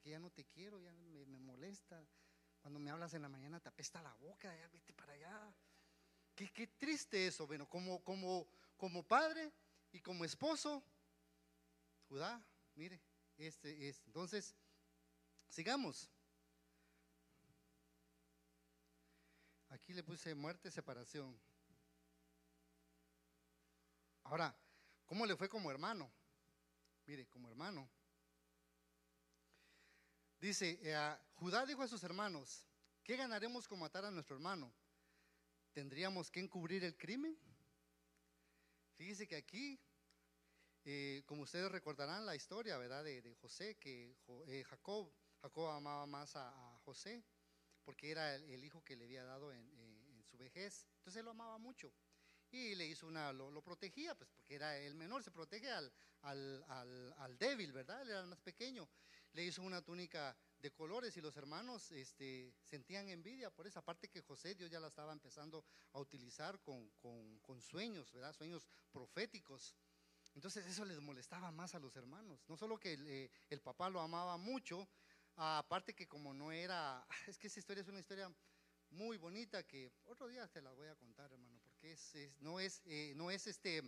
[0.02, 2.04] porque ya no te quiero, ya me, molesta.
[2.60, 5.54] Cuando me hablas en la mañana te apesta la boca, vete para allá.
[6.34, 9.52] Qué, qué triste eso, bueno, como, como, como padre
[9.92, 10.82] y como esposo,
[12.08, 13.00] Judá, mire,
[13.36, 14.02] este es.
[14.06, 14.56] Entonces,
[15.48, 16.10] sigamos.
[19.68, 21.40] Aquí le puse muerte, separación.
[24.24, 24.52] Ahora,
[25.06, 26.10] ¿cómo le fue como hermano?
[27.06, 27.88] Mire, como hermano.
[30.42, 32.66] Dice, eh, Judá dijo a sus hermanos,
[33.04, 34.74] ¿qué ganaremos con matar a nuestro hermano?
[35.72, 37.38] ¿Tendríamos que encubrir el crimen?
[38.96, 39.78] Fíjese que aquí,
[40.84, 43.04] eh, como ustedes recordarán la historia, ¿verdad?
[43.04, 44.16] De, de José, que
[44.48, 47.22] eh, Jacob, Jacob amaba más a, José,
[47.84, 50.88] porque era el, hijo que le había dado en, su vejez.
[50.96, 51.92] Entonces él lo amaba mucho
[52.50, 55.92] y le hizo una, lo, lo, protegía, pues porque era el menor, se protege al,
[56.22, 58.02] al, al, al, débil, ¿verdad?
[58.02, 58.88] Él era el más pequeño.
[59.32, 64.08] Le hizo una túnica de colores y los hermanos este, sentían envidia por esa parte
[64.08, 68.32] que José Dios ya la estaba empezando a utilizar con, con, con sueños, ¿verdad?
[68.32, 69.74] Sueños proféticos.
[70.34, 72.44] Entonces eso les molestaba más a los hermanos.
[72.48, 74.88] No solo que el, eh, el papá lo amaba mucho,
[75.36, 78.32] aparte que como no era, es que esa historia es una historia
[78.90, 82.60] muy bonita que otro día te la voy a contar, hermano, porque es, es no
[82.60, 83.82] es eh, no es este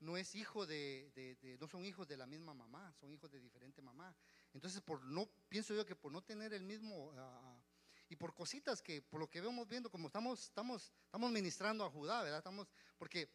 [0.00, 3.30] no es hijo de, de, de, no son hijos de la misma mamá, son hijos
[3.30, 4.14] de diferente mamá.
[4.54, 7.62] Entonces, por no pienso yo que por no tener el mismo uh,
[8.08, 11.90] y por cositas que por lo que vemos viendo como estamos estamos estamos ministrando a
[11.90, 12.38] Judá, ¿verdad?
[12.38, 13.28] Estamos porque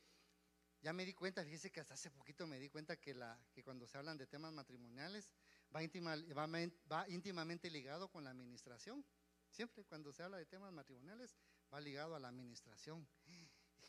[0.81, 3.63] ya me di cuenta, fíjese que hasta hace poquito me di cuenta que la que
[3.63, 5.29] cuando se hablan de temas matrimoniales
[5.75, 6.47] va, íntima, va,
[6.91, 9.05] va íntimamente ligado con la administración
[9.51, 11.35] Siempre cuando se habla de temas matrimoniales
[11.73, 13.07] va ligado a la administración.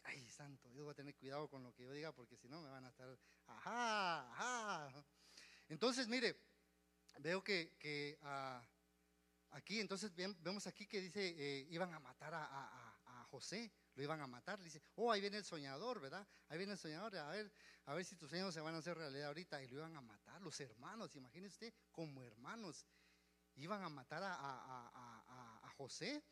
[0.04, 2.60] Ay, santo, Dios va a tener cuidado con lo que yo diga porque si no
[2.62, 5.04] me van a estar, ajá, ajá.
[5.68, 6.36] Entonces, mire,
[7.18, 8.64] veo que, ah,
[9.50, 14.20] aquí, entonces vemos aquí que dice, eh, iban a matar a, a, José, lo iban
[14.20, 14.60] a matar.
[14.60, 16.26] Dice, oh, ahí viene el soñador, ¿verdad?
[16.48, 17.52] Ahí viene el soñador, a ver,
[17.86, 19.62] a ver si tus sueños se van a hacer realidad ahorita.
[19.62, 22.84] Y lo iban a matar, los hermanos, imagínese usted, como hermanos
[23.56, 26.22] iban a matar a, José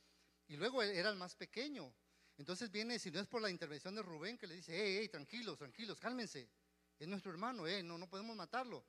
[0.46, 1.94] y luego él era el más pequeño.
[2.36, 5.08] Entonces viene, si no es por la intervención de Rubén, que le dice, hey, hey,
[5.08, 6.50] tranquilos, tranquilos, cálmense,
[6.98, 8.84] es nuestro hermano, eh, no, no podemos matarlo.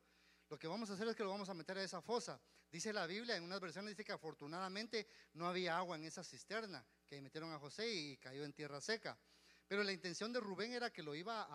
[0.50, 2.42] Lo que vamos a hacer es que lo vamos a meter a esa fosa.
[2.72, 6.84] Dice la Biblia, en unas versiones dice que afortunadamente no había agua en esa cisterna
[7.08, 9.18] que metieron a José y cayó en tierra seca.
[9.68, 11.46] Pero la intención de Rubén era que lo iba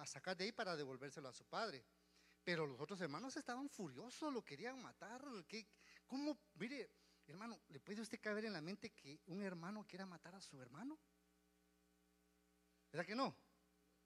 [0.00, 1.84] a, sacar de ahí para devolvérselo a su padre.
[2.42, 5.22] Pero los otros hermanos estaban furiosos, lo querían matar.
[5.46, 5.68] ¿Qué,
[6.08, 6.36] ¿Cómo?
[6.54, 6.90] Mire,
[7.28, 10.60] hermano, ¿le puede usted caber en la mente que un hermano quiera matar a su
[10.60, 10.98] hermano?
[12.90, 13.36] ¿Verdad que no?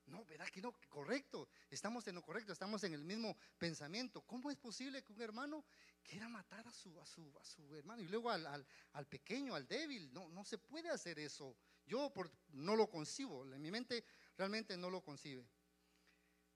[0.07, 0.73] No, ¿verdad que no?
[0.88, 1.49] Correcto.
[1.71, 4.23] Estamos en lo correcto, estamos en el mismo pensamiento.
[4.23, 5.64] ¿Cómo es posible que un hermano
[6.03, 8.03] quiera matar a su, a su, a su hermano?
[8.03, 8.47] Y luego al,
[8.92, 10.12] al, pequeño, al débil.
[10.12, 11.57] No, no se puede hacer eso.
[11.87, 13.45] Yo por, no lo concibo.
[13.53, 14.05] En mi mente
[14.37, 15.47] realmente no lo concibe.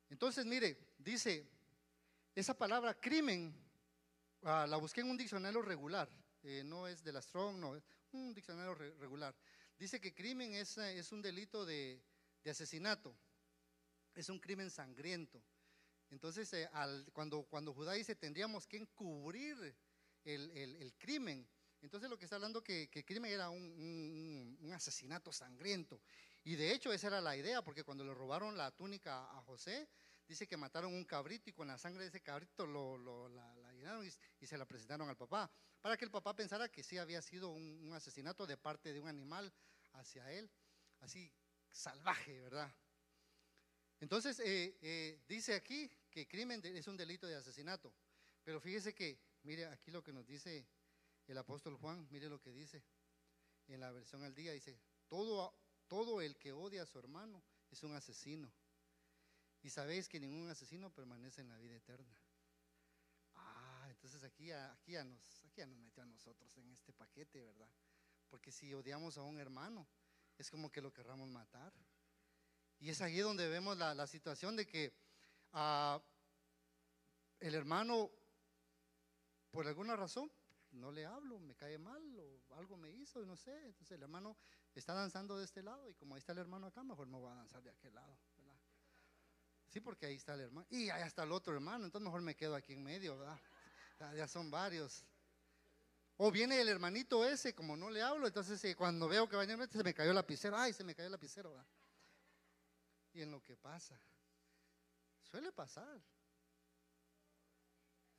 [0.08, 1.48] Entonces, mire, dice,
[2.34, 3.54] esa palabra crimen
[4.42, 6.08] Ah, la busqué en un diccionario regular,
[6.42, 9.34] eh, no es de la Strong, no, es un diccionario regular.
[9.78, 12.02] Dice que crimen es, es un delito de,
[12.42, 13.14] de, asesinato,
[14.14, 15.42] es un crimen sangriento.
[16.10, 16.68] Entonces, eh,
[17.12, 19.76] cuando, cuando Judá dice tendríamos que encubrir
[20.24, 21.48] el, crimen,
[21.80, 26.00] entonces lo que está hablando que, que el crimen era un, un, un, asesinato sangriento.
[26.42, 29.88] Y de hecho esa era la idea, porque cuando le robaron la túnica a José,
[30.30, 34.06] dice que mataron un cabrito y con la sangre de ese cabrito lo, la, llenaron
[34.06, 37.50] y, se la presentaron al papá, para que el papá pensara que sí había sido
[37.50, 39.52] un, asesinato de parte de un animal
[39.94, 40.48] hacia él,
[41.00, 41.32] así
[41.72, 42.72] salvaje, ¿verdad?
[44.00, 47.94] Entonces, eh, eh, dice aquí que crimen es un delito de asesinato,
[48.42, 50.66] pero fíjese que, mire aquí lo que nos dice
[51.26, 52.82] el apóstol Juan, mire lo que dice
[53.68, 55.54] en la versión al día, dice, todo,
[55.86, 58.52] todo el que odia a su hermano es un asesino.
[59.62, 62.18] Y sabéis que ningún asesino permanece en la vida eterna.
[63.34, 67.70] Ah, entonces aquí, aquí, ya nos, aquí nos metió a nosotros en este paquete, ¿verdad?
[68.30, 69.86] Porque si odiamos a un hermano,
[70.38, 71.72] es como que lo querramos matar.
[72.80, 74.92] Y es ahí donde vemos la, situación de que
[75.52, 76.00] ah,
[77.38, 78.10] el hermano,
[79.50, 80.32] por alguna razón,
[80.72, 83.54] no le hablo, me cae mal o algo me hizo, no sé.
[83.66, 84.36] Entonces el hermano
[84.74, 87.30] está danzando de este lado y como ahí está el hermano acá, mejor me voy
[87.30, 88.16] a danzar de aquel lado.
[89.68, 90.66] Sí, porque ahí está el hermano.
[90.70, 93.38] Y ahí está el otro hermano, entonces mejor me quedo aquí en medio, ¿verdad?
[94.16, 95.04] Ya, son varios.
[96.16, 99.42] O viene el hermanito ese, como no le hablo, entonces eh, cuando veo que va
[99.42, 100.56] a venir, se me cayó el lapicero.
[100.56, 101.66] Ay, se me cayó el lapicero, ¿verdad?
[103.12, 104.00] Y en lo que pasa,
[105.22, 106.00] suele pasar.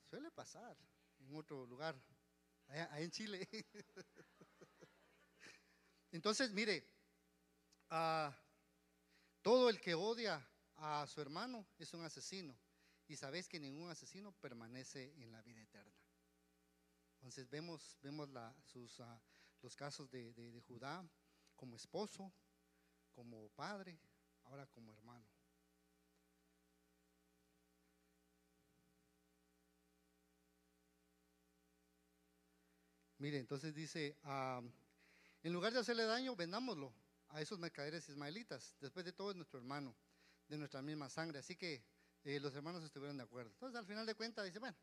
[0.10, 0.78] Suele pasar
[1.20, 1.96] en otro lugar,
[2.68, 3.48] allá, en Chile.
[6.12, 6.86] Entonces, mire,
[7.90, 8.36] ah,
[9.42, 12.58] todo el que odia a su hermano es un asesino.
[13.08, 15.96] Y sabéis que ningún asesino permanece en la vida eterna.
[17.16, 18.30] Entonces vemos, vemos
[18.66, 19.22] sus, ah,
[19.62, 21.08] los casos de, de Judá
[21.56, 22.34] como esposo,
[23.12, 24.00] como padre,
[24.52, 25.26] ahora como hermano.
[33.18, 34.62] Mire, entonces dice, ah,
[35.44, 36.94] en lugar de hacerle daño, vendámoslo
[37.30, 38.76] a esos mercaderes ismaelitas.
[38.82, 39.96] Después de todo es nuestro hermano
[40.48, 41.40] de nuestra misma sangre.
[41.40, 41.84] Así que
[42.24, 43.52] eh, los hermanos estuvieron de acuerdo.
[43.52, 44.76] Entonces, al final de cuentas, dice, bueno,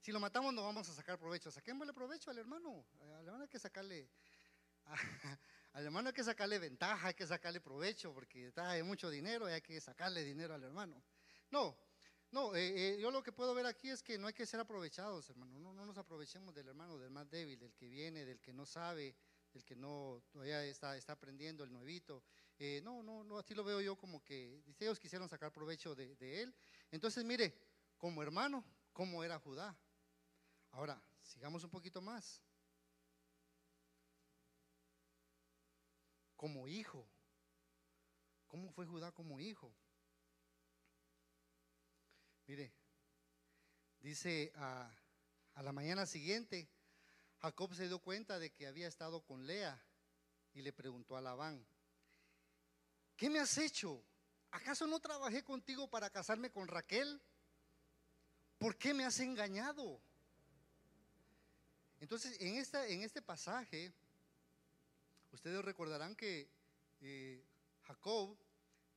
[0.00, 1.50] si lo matamos no vamos a sacar provecho.
[1.50, 2.84] Saquémosle provecho al hermano.
[3.00, 4.10] Al hermano hay que sacarle,
[5.76, 9.52] al hermano hay que sacarle ventaja, hay que sacarle provecho, porque trae mucho dinero y
[9.52, 11.02] hay que sacarle dinero al hermano.
[11.50, 11.76] No,
[12.30, 14.58] no, eh, eh, yo lo que puedo ver aquí es que no hay que ser
[14.58, 15.60] aprovechados, hermano.
[15.60, 18.64] No, no nos aprovechemos del hermano, del más débil, del que viene, del que no
[18.64, 19.14] sabe,
[19.52, 22.24] del que no todavía está, está aprendiendo, el nuevito.
[22.58, 26.40] Eh, no, no, no, así lo veo yo como que ellos quisieron sacar provecho de,
[26.40, 26.54] él.
[26.90, 27.54] Entonces, mire,
[27.98, 29.76] como hermano, ¿cómo era Judá?
[30.70, 32.40] Ahora, sigamos un poquito más.
[36.36, 37.06] Como hijo.
[38.48, 39.74] ¿Cómo fue Judá como hijo?
[42.46, 42.72] Mire,
[44.00, 44.88] dice a,
[45.56, 46.68] la mañana siguiente,
[47.38, 49.82] Jacob se dio cuenta de que había estado con Lea
[50.54, 51.66] y le preguntó a Labán,
[53.16, 54.04] ¿qué me has hecho?
[54.52, 57.20] ¿Acaso no trabajé contigo para casarme con Raquel?
[58.58, 60.00] ¿Por qué me has engañado?
[61.98, 63.92] Entonces, en, esta, en este pasaje
[65.36, 66.50] Ustedes recordarán que
[67.02, 67.44] eh,
[67.82, 68.38] Jacob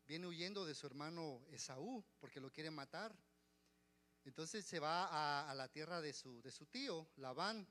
[0.07, 3.13] viene huyendo de su hermano Esaú porque lo quiere matar.
[4.23, 7.67] Entonces se va a, la tierra de su, de su, tío, Labán.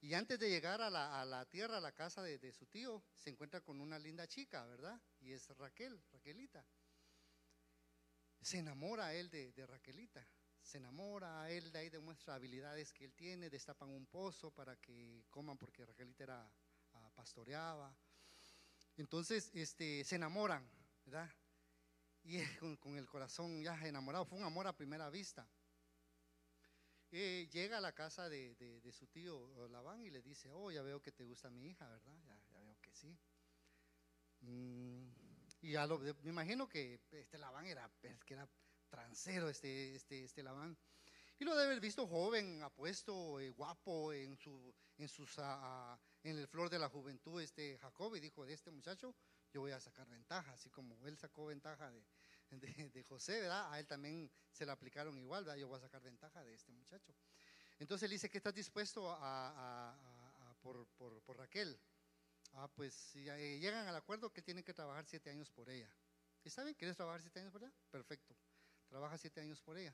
[0.00, 3.60] Y antes de llegar a la, tierra, a la casa de, su tío, se encuentra
[3.60, 4.98] con una linda chica, ¿verdad?
[5.20, 6.64] Y es Raquel, Raquelita.
[8.40, 10.26] Se enamora él de, de Raquelita
[10.62, 14.76] se enamora a él, de ahí demuestra habilidades que él tiene, destapan un pozo para
[14.76, 16.50] que coman porque Raquelita era
[17.14, 17.96] pastoreaba.
[18.96, 20.68] Entonces, este, se enamoran,
[21.04, 21.30] ¿verdad?
[22.22, 22.42] Y
[22.80, 25.48] con, el corazón ya enamorado, fue un amor a primera vista.
[27.10, 31.00] Eh, llega a la casa de, su tío Labán y le dice, oh, ya veo
[31.00, 32.16] que te gusta mi hija, ¿verdad?
[32.24, 33.16] Ya, veo que sí.
[34.40, 35.08] Mm,
[35.60, 38.48] y ya lo, me imagino que este Labán era, que era
[38.88, 40.76] transero este, este, este Labán.
[41.38, 45.36] Y lo debe haber visto joven, apuesto, eh, guapo, en, su, en, sus,
[46.24, 49.14] en el flor de la juventud, este Jacob, y dijo, de este muchacho
[49.52, 52.04] yo voy a sacar ventaja, así como él sacó ventaja de,
[52.92, 53.72] de, José, ¿verdad?
[53.72, 55.60] A él también se le aplicaron igual, ¿verdad?
[55.60, 57.14] Yo voy a sacar ventaja de este muchacho.
[57.78, 59.96] Entonces él dice que estás dispuesto a,
[60.60, 61.78] por, por, por, Raquel.
[62.54, 65.92] Ah, pues eh, llegan al acuerdo que tienen que trabajar siete años por ella.
[66.42, 66.74] ¿Está bien?
[66.74, 67.72] ¿Quieres trabajar siete años por ella?
[67.90, 68.36] Perfecto
[68.94, 69.92] trabaja siete años por ella.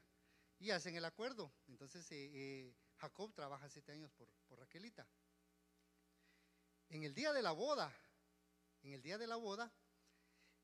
[0.59, 1.51] Y hacen el acuerdo.
[1.69, 4.29] Entonces eh, eh, Jacob trabaja siete años por,
[4.59, 5.09] Raquelita.
[6.91, 7.93] En el día de la boda,
[8.83, 9.73] en el día de la boda,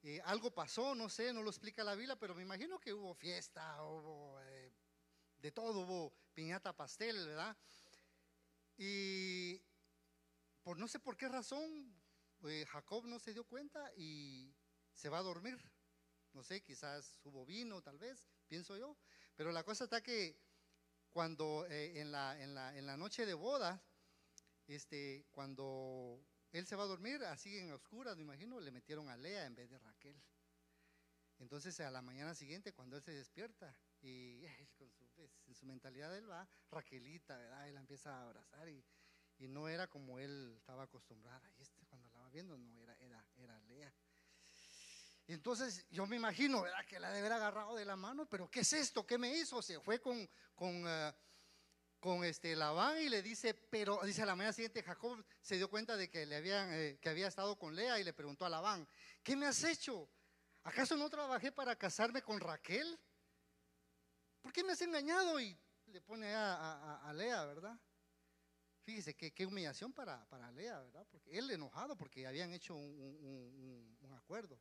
[0.02, 3.14] eh, algo pasó, no sé, no lo explica la Biblia, pero me imagino que hubo
[3.14, 4.38] fiesta, hubo
[5.38, 7.56] de todo, hubo piñata pastel, ¿verdad?
[8.76, 9.62] Y
[10.62, 11.94] por no sé por qué razón,
[12.68, 14.54] Jacob no se dio cuenta y
[14.92, 15.58] se va a dormir.
[16.32, 18.96] No sé, quizás hubo vino, tal vez, pienso yo.
[19.36, 20.38] Pero la cosa está que
[21.10, 23.82] cuando eh, en, la, en, la, en, la, noche de boda,
[24.74, 26.20] este, cuando
[26.52, 29.54] él se va a dormir, así en oscuras, me imagino, le metieron a Lea en
[29.54, 30.20] vez de Raquel.
[31.38, 34.42] Entonces a la mañana siguiente, cuando él se despierta, y
[34.78, 37.68] con su, pues, en su mentalidad él va, Raquelita, ¿verdad?
[37.68, 38.84] Él la empieza a abrazar y,
[39.38, 41.42] y no era como él estaba acostumbrado.
[41.58, 43.92] Y este cuando la va viendo, no, era, era, era Lea.
[45.26, 46.86] Y entonces yo me imagino, ¿verdad?
[46.86, 49.04] Que la debe haber agarrado de la mano, pero ¿qué es esto?
[49.04, 49.60] ¿Qué me hizo?
[49.60, 51.12] Se fue con, con, eh,
[52.06, 55.68] con este Labán y le dice, pero dice a la mañana siguiente Jacob se dio
[55.68, 58.48] cuenta de que, le habían, eh, que había estado con Lea y le preguntó a
[58.48, 58.86] Labán,
[59.24, 60.08] ¿qué me has hecho?
[60.62, 62.96] ¿Acaso no trabajé para casarme con Raquel?
[64.40, 65.40] ¿Por qué me has engañado?
[65.40, 67.76] Y le pone a, a, Lea, ¿verdad?
[68.84, 71.04] Fíjese qué, humillación para, para, Lea, ¿verdad?
[71.10, 74.60] Porque él enojado porque habían hecho un, un, acuerdo.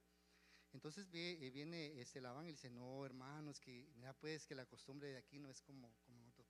[0.73, 4.65] Entonces eh, viene este Labán y dice, no hermano, es que ya pues que la
[4.65, 5.93] costumbre de aquí no es como,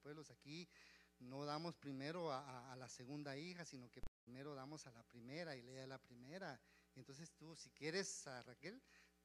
[0.05, 0.69] pueblos, aquí
[1.17, 5.63] no damos primero a, la segunda hija, sino que primero damos a la primera y
[5.63, 6.61] lea a la primera.
[6.93, 8.79] Entonces tú, si quieres a Raquel,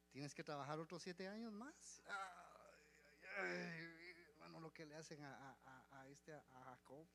[0.09, 2.01] tienes que trabajar otros siete años más.
[4.31, 7.07] hermano, lo que le hacen a, este, a Jacob.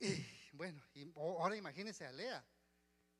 [0.00, 2.44] Y, bueno, y ahora imagínese a Lea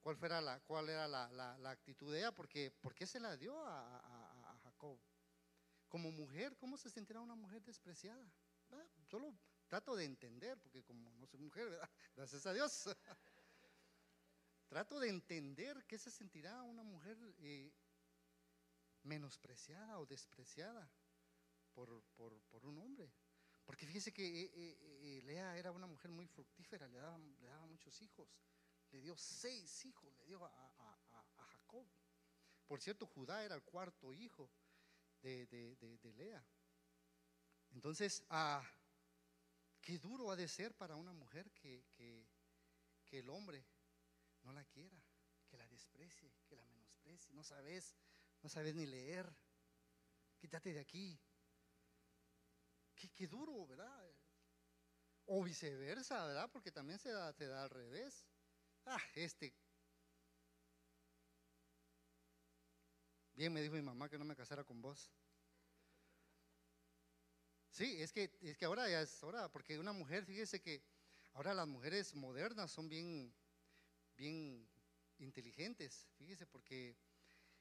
[0.01, 3.37] cuál, fuera la, cuál era la, la, actitud de ella, porque ¿por qué se la
[3.37, 4.99] dio a, Jacob?
[5.89, 8.31] Como mujer, ¿cómo se sentirá una mujer despreciada?
[9.07, 9.35] Solo
[9.67, 11.89] trato de entender, porque como no soy mujer, ¿verdad?
[12.17, 12.89] gracias a Dios.
[14.69, 17.73] trato de entender qué se sentirá una mujer eh,
[19.03, 20.91] menospreciada o despreciada
[21.73, 23.11] por, por, por, un hombre.
[23.65, 27.67] Porque fíjese que eh, eh, Lea era una mujer muy fructífera, le daba, le daba
[27.67, 28.29] muchos hijos
[28.91, 30.51] le dio seis hijos, le dio a,
[31.37, 31.87] Jacob.
[32.67, 34.51] Por cierto, Judá era el cuarto hijo
[35.23, 36.45] de, Lea.
[37.71, 38.65] Entonces, ah,
[39.81, 43.65] qué duro ha de ser para una mujer que, que, el hombre
[44.43, 45.03] no la quiera,
[45.47, 47.33] que la desprecie, que la menosprecie.
[47.33, 47.97] No sabes,
[48.43, 49.35] no sabes ni leer.
[50.37, 51.19] Quítate de aquí.
[52.95, 54.13] Qué, qué duro, ¿verdad?
[55.25, 56.51] O viceversa, ¿verdad?
[56.53, 58.27] Porque también se da, se da al revés
[58.89, 59.55] ah, este.
[63.39, 65.13] Bien me dijo mi mamá que no me casara con vos.
[67.71, 70.83] Sí, es que, es que ahora ya es hora, porque una mujer, fíjese que
[71.35, 73.33] ahora las mujeres modernas son bien,
[74.17, 74.69] bien
[75.21, 76.97] inteligentes, fíjese, porque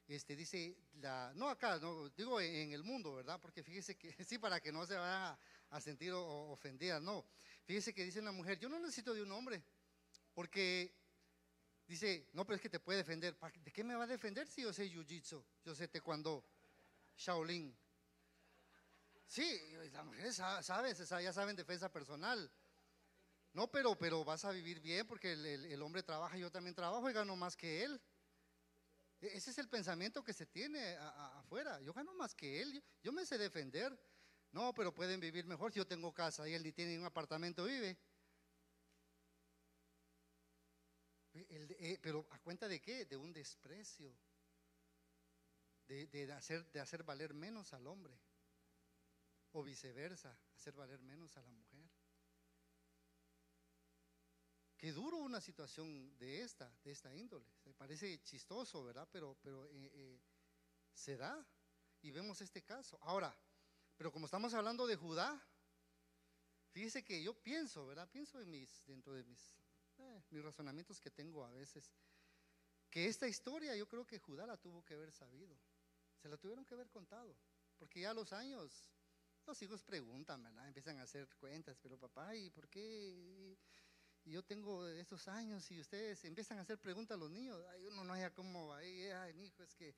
[0.08, 3.40] este dice la, no acá, no, digo en, el mundo, ¿verdad?
[3.40, 5.38] Porque fíjese que, sí, para que no se vaya
[5.70, 7.24] a, sentir ofendida, no.
[7.66, 9.62] Fíjese que dice una mujer, yo no necesito de un hombre,
[10.34, 10.97] porque
[11.88, 13.34] Dice, no, pero es que te puede defender.
[13.64, 15.42] ¿De qué me va a defender si yo sé jiu-jitsu?
[15.64, 16.44] Yo sé taekwondo,
[17.16, 17.74] Shaolin.
[19.26, 19.60] Sí,
[19.92, 22.50] las mujeres saben, ya saben defensa personal.
[23.54, 27.14] no, pero, pero vas a vivir bien porque el, hombre trabaja, yo también trabajo y
[27.14, 27.98] gano más que él.
[29.22, 31.80] E, ese es el pensamiento que se tiene afuera.
[31.80, 33.98] Yo gano más que él, yo, me sé defender.
[34.52, 37.64] No, pero pueden vivir mejor si yo tengo casa y él ni tiene un apartamento,
[37.64, 37.98] vive.
[41.48, 43.04] Eh, pero a cuenta de qué?
[43.04, 44.14] De un desprecio,
[45.86, 48.18] de, hacer, de hacer valer menos al hombre,
[49.52, 51.88] o viceversa, hacer valer menos a la mujer.
[54.76, 57.50] Qué duro una situación de esta, de esta índole.
[57.64, 59.08] Se parece chistoso, ¿verdad?
[59.10, 60.20] Pero, pero eh, eh,
[60.92, 61.44] se da
[62.00, 62.96] y vemos este caso.
[63.02, 63.36] Ahora,
[63.96, 65.44] pero como estamos hablando de Judá,
[66.70, 68.08] fíjese que yo pienso, ¿verdad?
[68.08, 68.52] Pienso en
[68.86, 69.52] dentro de mis,
[69.98, 71.92] eh, mis razonamientos que tengo a veces,
[72.90, 75.58] que esta historia yo creo que Judá la tuvo que haber sabido,
[76.16, 77.36] se la tuvieron que haber contado,
[77.78, 78.90] porque ya los años
[79.46, 80.68] los hijos preguntan, ¿verdad?
[80.68, 83.56] Empiezan a hacer cuentas, pero papá, ¿y por qué?
[84.24, 87.86] Y yo tengo estos años y ustedes empiezan a hacer preguntas a los niños, ay,
[87.86, 89.94] uno no haya cómo, ay, ay, hijo, es que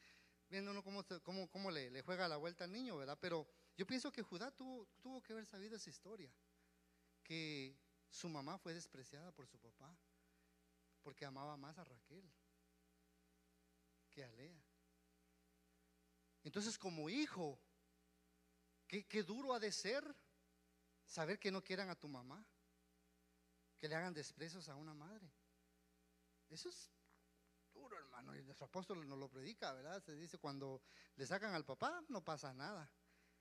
[0.48, 3.18] viendo uno cómo, cómo, cómo le, le, juega la vuelta al niño, ¿verdad?
[3.20, 3.46] Pero
[3.76, 6.32] yo pienso que Judá tuvo, tuvo que haber sabido esa historia,
[7.24, 7.76] que
[8.10, 9.96] su mamá fue despreciada por su papá,
[11.02, 12.30] porque amaba más a Raquel
[14.10, 14.62] que a Lea.
[16.42, 17.58] Entonces, como hijo,
[18.86, 20.16] qué, qué duro ha de ser
[21.04, 22.44] saber que no quieran a tu mamá,
[23.78, 25.30] que le hagan desprecios a una madre.
[26.48, 26.90] Eso es
[27.72, 28.36] duro, hermano.
[28.36, 30.02] Y nuestro apóstol nos lo predica, ¿verdad?
[30.02, 30.82] Se dice, cuando
[31.16, 32.90] le sacan al papá, no pasa nada.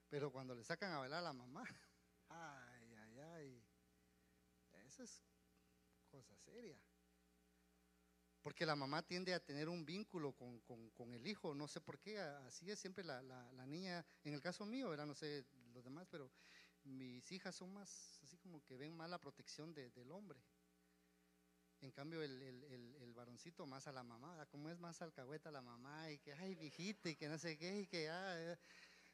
[0.10, 1.64] Pero cuando le sacan a bailar a la mamá,
[2.30, 2.66] ay.
[5.00, 5.24] Es
[6.10, 6.78] cosa seria.
[8.42, 12.20] Porque la mamá tiende a tener un vínculo con, el hijo, no sé por qué,
[12.20, 13.22] así es siempre la,
[13.68, 16.32] niña, en el caso mío, era no sé los demás, pero
[16.84, 20.42] mis hijas son más, así como que ven más la protección del hombre.
[21.82, 26.12] En cambio, el, el, varoncito más a la mamá, como es más alcahueta la mamá,
[26.12, 28.58] y que, ay, viejita, y que no sé qué, y que, ah,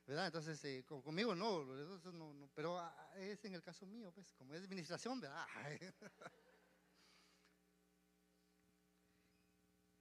[0.05, 0.27] ¿verdad?
[0.27, 4.53] Entonces, eh, conmigo no, no, no, pero ah, es en el caso mío, pues, como
[4.53, 5.47] es administración, ¿verdad?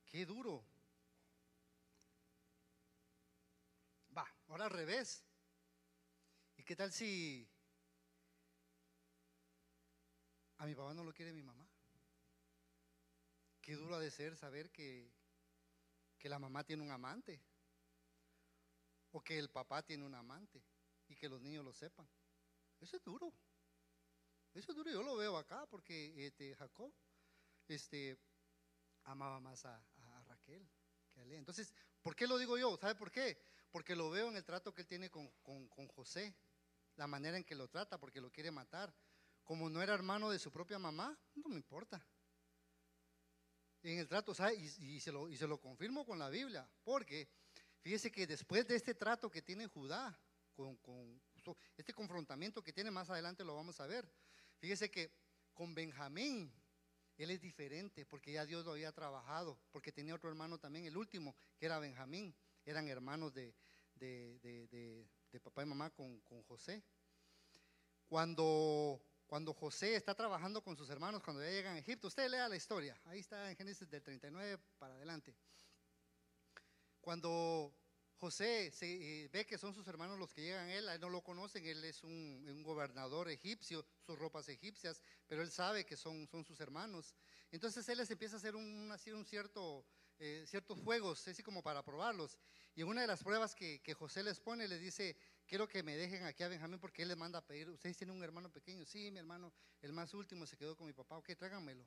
[0.04, 0.64] Qué duro.
[4.16, 5.24] Va, ahora al revés.
[6.56, 7.48] ¿Y qué tal si
[10.58, 11.66] a mi papá no lo quiere mi mamá?
[13.60, 15.10] Qué duro ha de ser saber que,
[16.18, 17.42] que la mamá tiene un amante
[19.14, 20.60] o que el papá tiene un amante
[21.06, 22.08] y que los niños lo sepan.
[22.80, 23.32] Eso es duro.
[24.52, 24.90] Eso es duro.
[24.90, 26.92] Yo lo veo acá porque este, Jacob
[27.68, 28.18] este,
[29.04, 29.80] amaba más a,
[30.26, 30.68] Raquel
[31.12, 31.38] que a Lea.
[31.38, 32.76] Entonces, ¿por qué lo digo yo?
[32.76, 33.38] ¿Sabe por qué?
[33.70, 35.30] Porque lo veo en el trato que él tiene con,
[35.94, 36.34] José,
[36.96, 38.92] la manera en que lo trata, porque lo quiere matar.
[39.44, 42.04] Como no era hermano de su propia mamá, no me importa.
[43.82, 44.56] En el trato, ¿sabe?
[44.56, 47.28] Y, se lo, y se lo confirmo con la Biblia, porque
[47.84, 50.18] Fíjese que después de este trato que tiene Judá,
[50.54, 51.20] con,
[51.76, 54.10] este confrontamiento que tiene más adelante lo vamos a ver.
[54.56, 55.12] Fíjese que
[55.52, 56.50] con Benjamín,
[57.18, 60.96] él es diferente porque ya Dios lo había trabajado, porque tenía otro hermano también, el
[60.96, 62.34] último, que era Benjamín.
[62.64, 63.54] Eran hermanos de,
[65.42, 66.82] papá y mamá con, José.
[68.06, 72.48] Cuando, cuando José está trabajando con sus hermanos, cuando ya llegan a Egipto, usted lea
[72.48, 75.36] la historia, ahí está en Génesis del 39 para adelante.
[77.04, 77.70] Cuando
[78.14, 81.00] José se, eh, ve que son sus hermanos los que llegan a él, a él
[81.02, 85.98] no lo conocen, él es un, gobernador egipcio, sus ropas egipcias, pero él sabe que
[85.98, 87.14] son, son sus hermanos.
[87.52, 89.84] Entonces él les empieza a hacer un, un cierto,
[90.18, 92.38] eh, ciertos juegos, así como para probarlos.
[92.74, 95.14] Y en una de las pruebas que, que José les pone, les dice,
[95.46, 98.16] quiero que me dejen aquí a Benjamín porque él les manda a pedir, ustedes tienen
[98.16, 99.52] un hermano pequeño, sí, mi hermano,
[99.82, 101.86] el más último se quedó con mi papá, ok, tráiganmelo.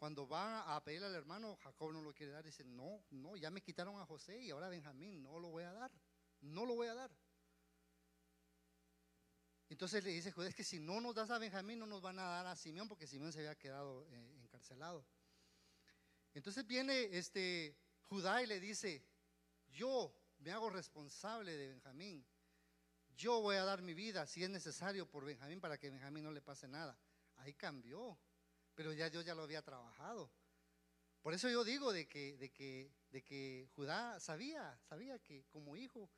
[0.00, 2.42] Cuando va a pedirle al hermano, Jacob no lo quiere dar.
[2.42, 5.74] Dice, no, no, ya me quitaron a José y ahora Benjamín, no lo voy a
[5.74, 5.92] dar.
[6.40, 7.10] No lo voy a dar.
[9.68, 12.22] Entonces le dice, es que si no nos das a Benjamín, no nos van a
[12.22, 15.04] dar a Simeón, porque Simeón se había quedado eh, encarcelado.
[16.32, 19.04] Entonces viene este Judá y le dice,
[19.68, 22.26] yo me hago responsable de Benjamín.
[23.16, 26.32] Yo voy a dar mi vida, si es necesario, por Benjamín, para que Benjamín no
[26.32, 26.98] le pase nada.
[27.36, 28.18] Ahí cambió
[28.80, 30.32] pero ya Dios ya lo había trabajado.
[31.20, 35.76] Por eso yo digo de que, de que, de que Judá sabía, sabía que como
[35.76, 36.08] hijo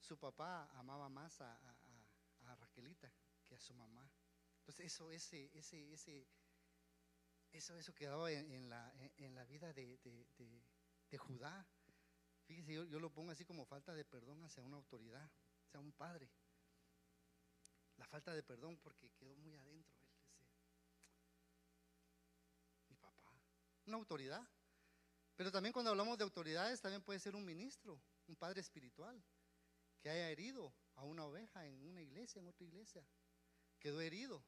[0.00, 1.56] su papá amaba más a,
[2.58, 3.08] Raquelita
[3.44, 4.10] que a su mamá.
[4.58, 5.92] Entonces eso, ese, ese,
[7.52, 9.96] eso, eso quedaba en, la, en la, vida de,
[11.16, 11.64] Judá.
[12.46, 15.30] Fíjese, yo, yo, lo pongo así como falta de perdón hacia una autoridad,
[15.68, 16.28] hacia un padre.
[17.96, 19.71] La falta de perdón porque quedó muy adentro.
[23.86, 24.46] Una autoridad.
[25.36, 29.22] Pero también cuando hablamos de autoridades, también puede ser un ministro, un padre espiritual,
[30.00, 33.04] que haya herido a una oveja en una iglesia, en otra iglesia.
[33.78, 34.44] Quedó herido.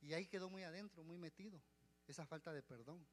[0.00, 1.62] Y ahí quedó muy adentro, muy metido,
[2.06, 3.06] esa falta de perdón.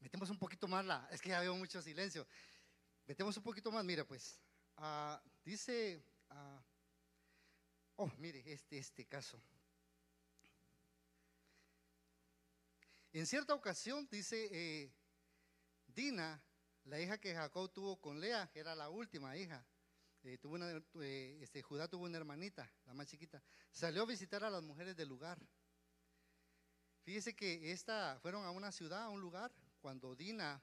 [0.00, 2.26] Metemos un poquito más la, es que ya veo mucho silencio.
[3.06, 4.40] Metemos un poquito más, mira pues,
[4.76, 6.62] ah, dice, ah,
[7.96, 9.40] oh, mire, este, este caso.
[13.12, 14.92] En cierta ocasión, dice eh,
[15.88, 16.40] Dina,
[16.84, 19.66] la hija que Jacob tuvo con Lea, era la última hija.
[20.22, 23.42] Eh, una, eh, este, Judá tuvo una hermanita, la más chiquita.
[23.72, 25.38] Salió a visitar a las mujeres del lugar.
[27.02, 29.50] Fíjese que esta, fueron a una ciudad, a un lugar,
[29.80, 30.62] cuando Dina,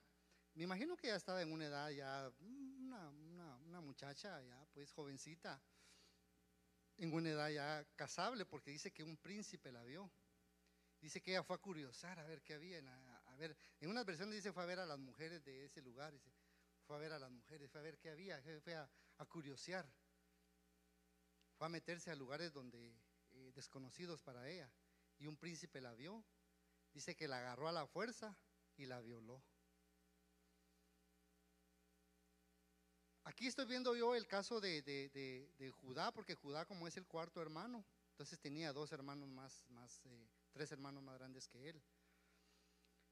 [0.54, 5.62] me imagino que ya estaba en una edad ya, una, una muchacha ya, pues jovencita,
[6.96, 10.10] en una edad ya casable, porque dice que un príncipe la vio.
[11.08, 12.80] Dice que ella fue a curiosar a ver qué había.
[13.28, 16.14] A, ver, en unas versiones dice fue a ver a las mujeres de ese lugar.
[16.86, 19.90] Fue a ver a las mujeres, fue a ver qué había, fue a, a curiosear.
[21.58, 22.94] Fue a meterse a lugares donde
[23.32, 24.70] eh, desconocidos para ella.
[25.18, 26.26] Y un príncipe la vio.
[26.92, 28.36] Dice que la agarró a la fuerza
[28.76, 29.42] y la violó.
[33.24, 35.10] Aquí estoy viendo yo el caso de, de,
[35.58, 40.06] de, Judá, porque Judá como es el cuarto hermano, entonces tenía dos hermanos más, más
[40.06, 40.28] eh,
[40.58, 41.84] tres hermanos más grandes que él.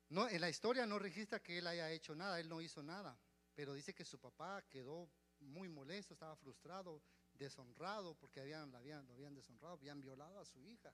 [0.09, 3.19] No, en la historia no registra que él haya hecho nada, él no hizo nada,
[3.53, 9.05] pero dice que su papá quedó muy molesto, estaba frustrado, deshonrado, porque habían, lo, habían,
[9.07, 10.91] lo habían deshonrado, habían violado a su hija.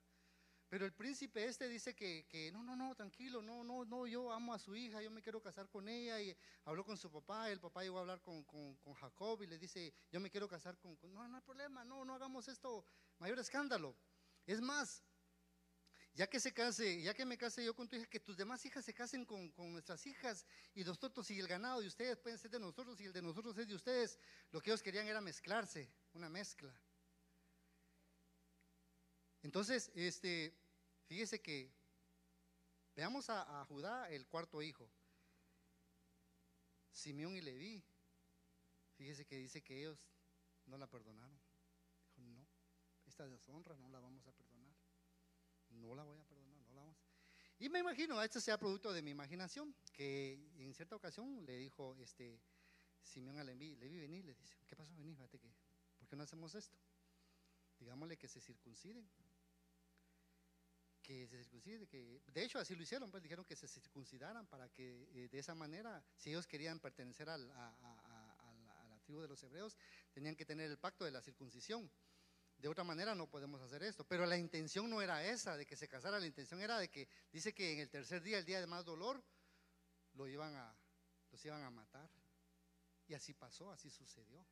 [0.68, 4.32] Pero el príncipe este dice que, que, no, no, no, tranquilo, no, no, no, yo
[4.32, 6.22] amo a su hija, yo me quiero casar con ella.
[6.22, 6.36] Y
[6.66, 9.58] habló con su papá, el papá llegó a hablar con, con, con Jacob y le
[9.58, 12.86] dice, yo me quiero casar con, No, no hay problema, no, no hagamos esto,
[13.20, 13.98] mayor escándalo.
[14.46, 15.04] Es más,
[16.14, 18.66] ya que se case, ya que me case yo con tu hija, que tus demás
[18.66, 22.38] hijas se casen con, con, nuestras hijas y nosotros y el ganado de ustedes pueden
[22.38, 24.20] ser de nosotros y el de nosotros es de ustedes.
[24.52, 26.74] Lo que ellos querían era mezclarse, una mezcla.
[29.42, 30.54] Entonces, este,
[31.08, 31.72] fíjese que
[32.96, 34.92] veamos a, Judá, el cuarto hijo,
[36.92, 37.84] Simeón y Leví.
[38.98, 39.98] Fíjese que dice que ellos
[40.66, 41.40] no la perdonaron.
[42.16, 42.46] Dijo, no,
[43.06, 44.41] esta deshonra no la vamos a perdonar
[45.82, 46.98] no la voy a perdonar, no la vamos.
[47.60, 51.96] Y me imagino, esto sea producto de mi imaginación, que en cierta ocasión le dijo
[52.00, 52.40] este
[53.04, 54.96] Simeón a Levi, Levi, vení, le dice, ¿qué pasó?
[54.96, 55.52] Vení, fíjate que,
[55.98, 56.78] ¿por qué no hacemos esto?
[57.80, 59.10] Digámosle que se circunciden.
[61.02, 64.70] Que se circunciden, que de hecho así lo hicieron, pues dijeron que se circuncidaran para
[64.70, 69.42] que eh, de esa manera, si ellos querían pertenecer a, a la tribu de los
[69.44, 69.76] hebreos,
[70.14, 71.90] tenían que tener el pacto de la circuncisión.
[72.62, 74.04] De otra manera no podemos hacer esto.
[74.04, 77.10] Pero la intención no era esa, de que se casara, la intención era de que,
[77.32, 79.24] dice que en el tercer día, el día de más dolor,
[80.14, 80.78] lo iban a,
[81.32, 82.08] los iban a matar.
[83.08, 84.46] Y así pasó, así sucedió.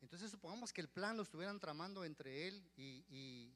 [0.00, 3.52] Entonces supongamos que el plan lo estuvieran tramando entre él y,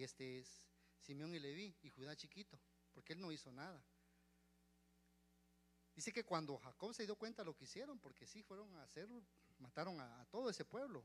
[0.00, 0.68] este es
[1.00, 2.58] Simeón y Leví y Judá chiquito,
[2.92, 3.84] porque él no hizo nada.
[5.94, 9.08] Dice que cuando Jacob se dio cuenta lo que hicieron, porque sí fueron a hacer,
[9.58, 11.04] mataron a todo ese pueblo,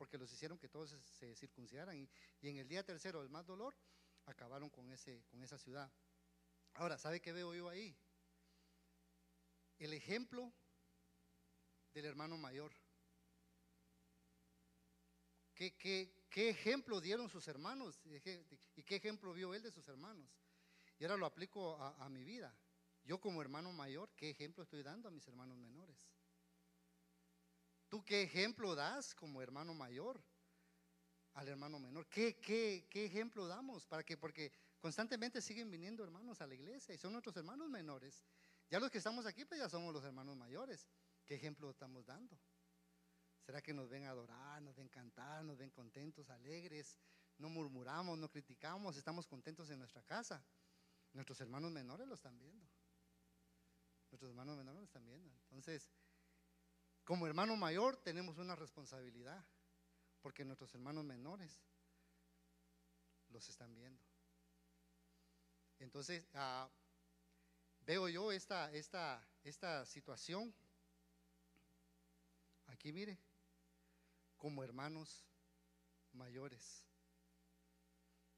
[0.00, 2.08] porque los hicieron que todos se circuncidaran y,
[2.48, 3.76] en el día tercero, el más dolor,
[4.24, 5.92] acabaron con, ese, con esa ciudad.
[6.72, 7.94] Ahora, ¿sabe qué veo yo ahí?
[9.78, 10.54] El ejemplo
[11.92, 12.72] del hermano mayor.
[15.52, 15.68] ¿Qué,
[16.34, 18.00] ejemplo dieron sus hermanos?
[18.76, 20.30] ¿Y qué ejemplo vio él de sus hermanos?
[20.98, 22.56] Y ahora lo aplico a mi vida.
[23.04, 26.10] Yo como hermano mayor, ¿qué ejemplo estoy dando a mis hermanos menores?
[27.90, 30.22] ¿Tú qué ejemplo das como hermano mayor
[31.34, 32.08] al hermano menor?
[32.08, 33.84] ¿Qué, qué, qué ejemplo damos?
[33.84, 38.24] ¿Para que Porque constantemente siguen viniendo hermanos a la iglesia y son nuestros hermanos menores.
[38.70, 40.88] Ya los que estamos aquí, pues ya somos los hermanos mayores.
[41.26, 42.38] ¿Qué ejemplo estamos dando?
[43.40, 46.96] ¿Será que nos ven adorar, nos ven cantar, nos ven contentos, alegres?
[47.38, 50.44] No murmuramos, no criticamos, estamos contentos en nuestra casa.
[51.12, 52.70] Nuestros hermanos menores lo están viendo.
[54.12, 55.34] Nuestros hermanos menores lo están viendo.
[55.42, 55.90] Entonces,
[57.04, 59.44] como hermano mayor tenemos una responsabilidad,
[60.20, 61.60] porque nuestros hermanos menores
[63.30, 64.02] los están viendo.
[65.78, 66.68] Entonces, ah,
[67.86, 70.54] veo yo esta, esta, esta situación,
[72.66, 73.18] aquí mire,
[74.36, 75.26] como hermanos
[76.12, 76.84] mayores.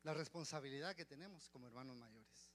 [0.02, 2.52] La responsabilidad que tenemos como hermanos mayores.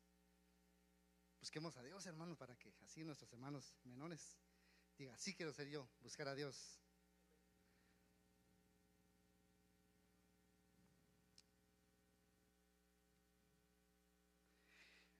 [1.39, 4.37] Busquemos a Dios, hermanos, para que así nuestros hermanos menores
[4.97, 6.79] Diga, sí quiero ser yo, buscar a Dios.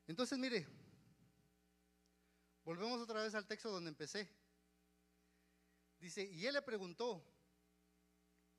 [0.08, 0.66] Entonces, mire,
[2.64, 4.28] volvemos otra vez al texto donde empecé.
[6.00, 7.24] Dice, y él le preguntó,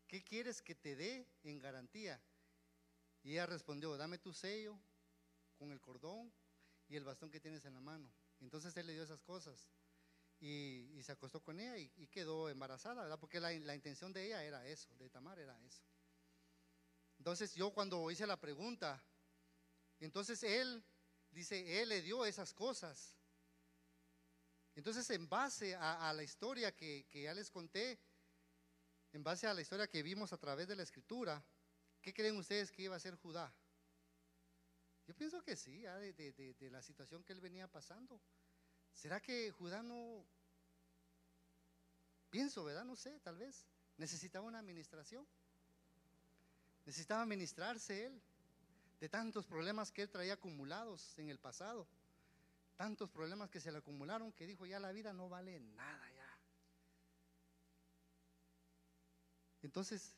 [0.06, 2.20] ¿qué quieres que te dé en garantía?
[3.24, 4.78] Y ella respondió, dame tu sello
[5.56, 6.32] con el cordón
[6.88, 8.12] y el bastón que tienes en la mano.
[8.40, 9.68] Entonces él le dio esas cosas
[10.41, 13.18] y, se acostó con ella y, quedó embarazada, ¿verdad?
[13.18, 15.82] Porque la, la, intención de ella era eso, de Tamar era eso.
[17.18, 19.03] Entonces yo cuando hice la pregunta,
[19.99, 20.84] entonces él,
[21.30, 23.16] dice, él le dio esas cosas.
[24.76, 27.99] Entonces en base a, la historia que, ya les conté,
[29.12, 31.45] en base a la historia que vimos a través de la escritura,
[32.01, 33.53] ¿qué creen ustedes que iba a ser Judá?
[35.09, 38.20] Yo pienso que sí, de, de la situación que él venía pasando.
[38.95, 40.24] ¿Será que Judá no,
[42.30, 42.84] pienso, ¿verdad?
[42.84, 43.64] No sé, tal vez,
[43.97, 45.26] necesitaba una administración?
[46.84, 48.22] Necesitaba administrarse él
[49.01, 51.86] de tantos problemas que él traía acumulados en el pasado.
[52.76, 56.39] Tantos problemas que se le acumularon que dijo, ya la vida no vale nada ya.
[59.62, 60.14] Entonces,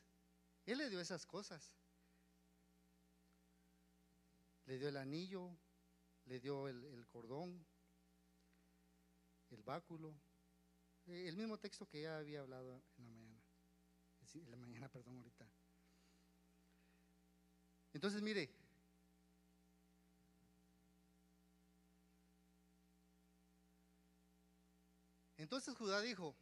[0.65, 1.75] él le dio esas cosas.
[4.67, 5.49] Le dio el anillo,
[6.25, 7.65] le dio el, el cordón,
[9.51, 10.13] el báculo,
[11.07, 13.41] eh, el mismo texto que ya había hablado en la mañana,
[14.33, 15.45] en la mañana, perdón, ahorita.
[17.93, 18.49] Entonces, mire,
[25.37, 26.35] entonces Judá dijo,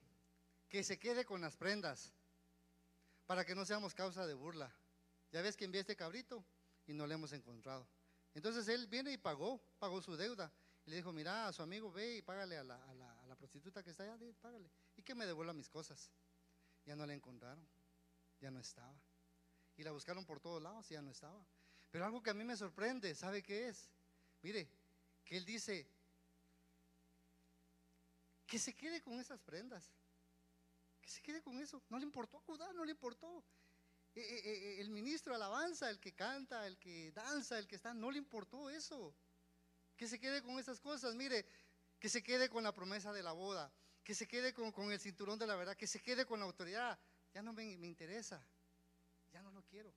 [0.70, 2.14] que se quede con las prendas,
[3.26, 4.72] para que no seamos causa de burla.
[5.32, 6.43] Ya ves que envié este cabrito
[6.86, 7.88] y no le hemos encontrado.
[8.36, 10.51] Entonces él viene y pagó, pagó su deuda
[10.89, 12.80] le dijo, mira, a su amigo ve y págale a la,
[13.40, 14.70] prostituta que está allá, págale.
[14.98, 16.12] Y que me devuelva mis cosas.
[16.86, 17.66] Ya no la encontraron,
[18.42, 18.96] ya no estaba.
[19.78, 21.44] Y la buscaron por todos lados y ya no estaba.
[21.90, 23.90] Pero algo que a mí me sorprende, ¿sabe qué es?
[24.42, 24.68] Mire,
[25.26, 25.88] que él dice,
[28.46, 29.90] que se quede con esas prendas.
[31.02, 31.82] Que se quede con eso.
[31.90, 33.44] No le importó Judá, no le importó.
[34.16, 37.94] Eh, eh, eh, el ministro alabanza, el que canta, el que danza, el que está,
[37.94, 39.16] no le importó eso
[40.00, 41.46] que se quede con esas cosas, mire,
[42.00, 43.72] que se quede con la promesa de la boda,
[44.04, 46.97] que se quede con, el cinturón de la verdad, que se quede con la autoridad.
[47.34, 48.43] Ya no me, interesa,
[49.34, 49.93] ya no lo quiero.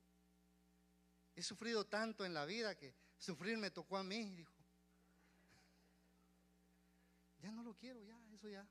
[1.35, 4.53] He sufrido tanto en la vida que sufrir me tocó a mí, dijo.
[7.41, 8.67] Ya no lo quiero, ya, eso ya.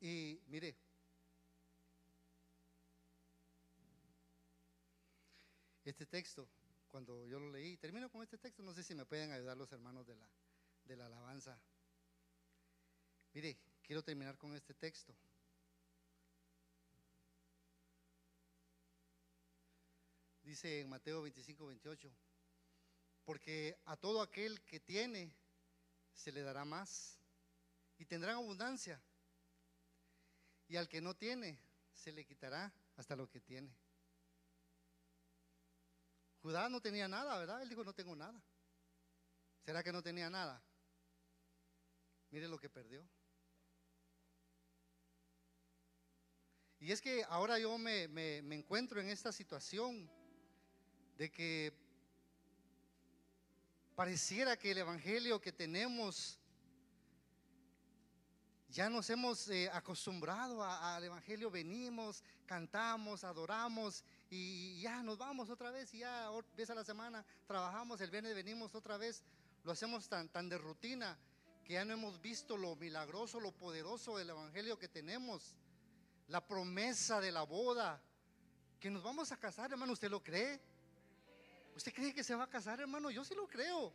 [0.00, 0.76] Y mire,
[5.84, 6.48] este texto,
[6.96, 9.70] cuando yo lo leí, termino con este texto, no sé si me pueden ayudar los
[9.70, 10.26] hermanos de la,
[10.86, 11.60] de la alabanza.
[13.34, 15.14] Mire, quiero terminar con este texto.
[20.40, 22.10] Dice en Mateo 25, 28,
[23.26, 25.30] porque a todo aquel que tiene
[26.14, 27.20] se le dará más
[27.98, 28.98] y tendrá abundancia,
[30.66, 31.58] y al que no tiene
[31.92, 33.76] se le quitará hasta lo que tiene.
[36.46, 37.60] No tenía nada, ¿verdad?
[37.60, 38.40] Él dijo, no tengo nada.
[39.64, 40.62] ¿Será que no tenía nada?
[42.30, 43.04] Mire lo que perdió.
[46.78, 50.08] Y es que ahora yo me, me, encuentro en esta situación
[51.16, 51.72] de que
[53.96, 56.38] pareciera que el Evangelio que tenemos
[58.68, 65.70] ya nos hemos eh, acostumbrado al Evangelio, venimos, cantamos, adoramos y ya nos vamos otra
[65.70, 69.22] vez y ya empieza la semana, trabajamos, el viernes venimos otra vez,
[69.64, 71.16] lo hacemos tan, tan de rutina
[71.64, 75.56] que ya no hemos visto lo milagroso, lo poderoso del Evangelio que tenemos,
[76.28, 78.00] la promesa de la boda,
[78.78, 80.60] que nos vamos a casar, hermano, ¿usted lo cree?
[81.74, 83.10] ¿Usted cree que se va a casar, hermano?
[83.10, 83.92] Yo sí lo creo.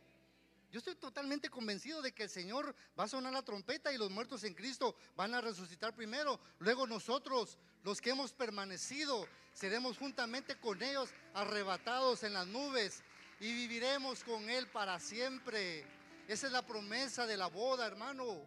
[0.72, 4.10] Yo estoy totalmente convencido de que el Señor va a sonar la trompeta y los
[4.10, 6.40] muertos en Cristo van a resucitar primero.
[6.60, 13.02] Luego nosotros, los que hemos permanecido, seremos juntamente con ellos arrebatados en las nubes
[13.38, 15.84] y viviremos con Él para siempre.
[16.26, 18.40] Esa es la promesa de la boda, hermano.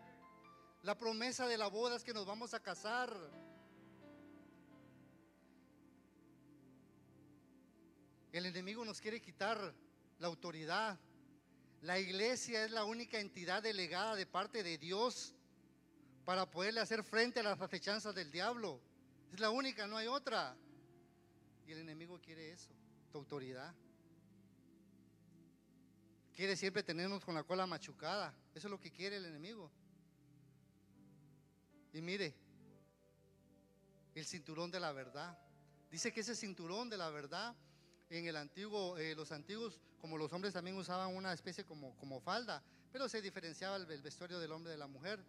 [0.81, 3.15] La promesa de la boda es que nos vamos a casar.
[8.31, 9.75] El enemigo nos quiere quitar
[10.17, 10.97] la autoridad,
[11.81, 15.35] la iglesia es la única entidad delegada de parte de Dios
[16.25, 18.81] para poderle hacer frente a las acechanzas del diablo.
[19.31, 20.57] Es la única, no hay otra.
[21.67, 22.69] Y el enemigo quiere eso,
[23.11, 23.73] tu autoridad.
[26.33, 28.33] Quiere siempre tenernos con la cola machucada.
[28.53, 29.71] Eso es lo que quiere el enemigo.
[31.93, 32.35] Y mire,
[34.15, 35.37] el cinturón de la verdad.
[35.89, 37.55] Dice que ese cinturón de la verdad,
[38.17, 42.19] en el antiguo, eh, los antiguos, como los hombres también usaban una especie como, como
[42.19, 45.23] falda, pero se diferenciaba el, el vestuario del hombre de la mujer.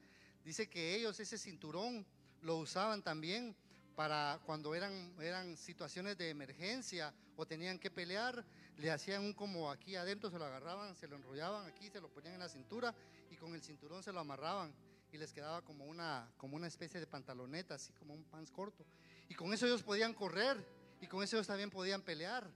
[0.44, 2.06] Dice que ellos ese cinturón
[2.42, 3.56] lo usaban también
[3.96, 8.44] para cuando eran, eran situaciones de emergencia o tenían que pelear,
[8.76, 12.08] le hacían un como aquí adentro, se lo agarraban, se lo enrollaban aquí, se lo
[12.08, 12.94] ponían en la cintura
[13.30, 14.72] y con el cinturón se lo amarraban
[15.12, 18.84] y les quedaba como una, como una especie de pantaloneta, así como un pants corto.
[19.28, 20.62] Y con eso ellos podían correr
[21.00, 22.46] y con eso ellos también podían pelear.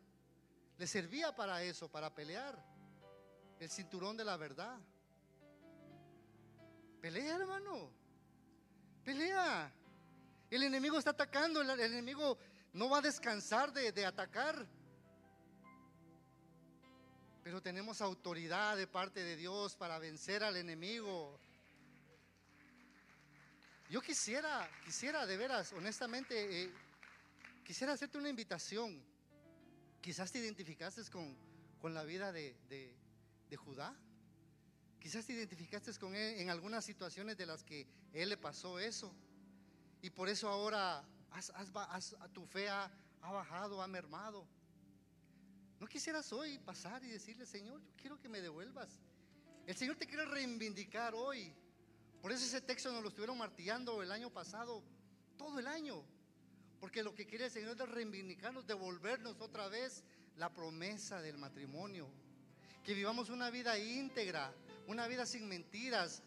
[0.81, 2.59] Les servía para eso, para pelear.
[3.59, 4.79] El cinturón de la verdad.
[7.03, 7.93] Pelea, hermano.
[9.05, 9.71] Pelea.
[10.49, 12.39] El enemigo está atacando, el, enemigo
[12.73, 14.67] no va a descansar de, de atacar.
[17.45, 21.39] Pero tenemos autoridad de parte de Dios para vencer al enemigo.
[23.91, 26.73] Yo quisiera, quisiera de veras, honestamente, eh,
[27.67, 29.10] quisiera hacerte una invitación.
[30.01, 31.37] Quizás te identificaste con,
[31.81, 33.95] con la vida de, de, Judá.
[35.01, 39.13] Quizás te identificaste con él en algunas situaciones de las que él le pasó eso.
[40.03, 42.91] Y por eso ahora has- tu fe ha,
[43.23, 44.47] ha bajado, ha mermado.
[45.79, 49.01] ¿No quisieras hoy pasar y decirle, Señor, yo quiero que me devuelvas?
[49.67, 51.53] El Señor te quiere reivindicar hoy.
[52.21, 54.83] Por eso ese texto nos lo estuvieron martillando el año pasado,
[55.39, 56.05] todo el año.
[56.81, 60.03] Porque lo que quiere el Señor es reivindicarnos, devolvernos otra vez
[60.37, 62.09] la promesa del matrimonio.
[62.83, 64.55] Que vivamos una vida íntegra,
[64.87, 66.23] una vida sin mentiras,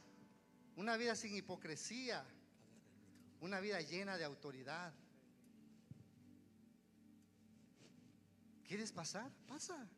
[0.76, 2.24] una vida sin hipocresía,
[3.42, 4.94] una vida llena de autoridad.
[8.68, 9.32] ¿Quieres pasar?
[9.48, 9.90] Pasa.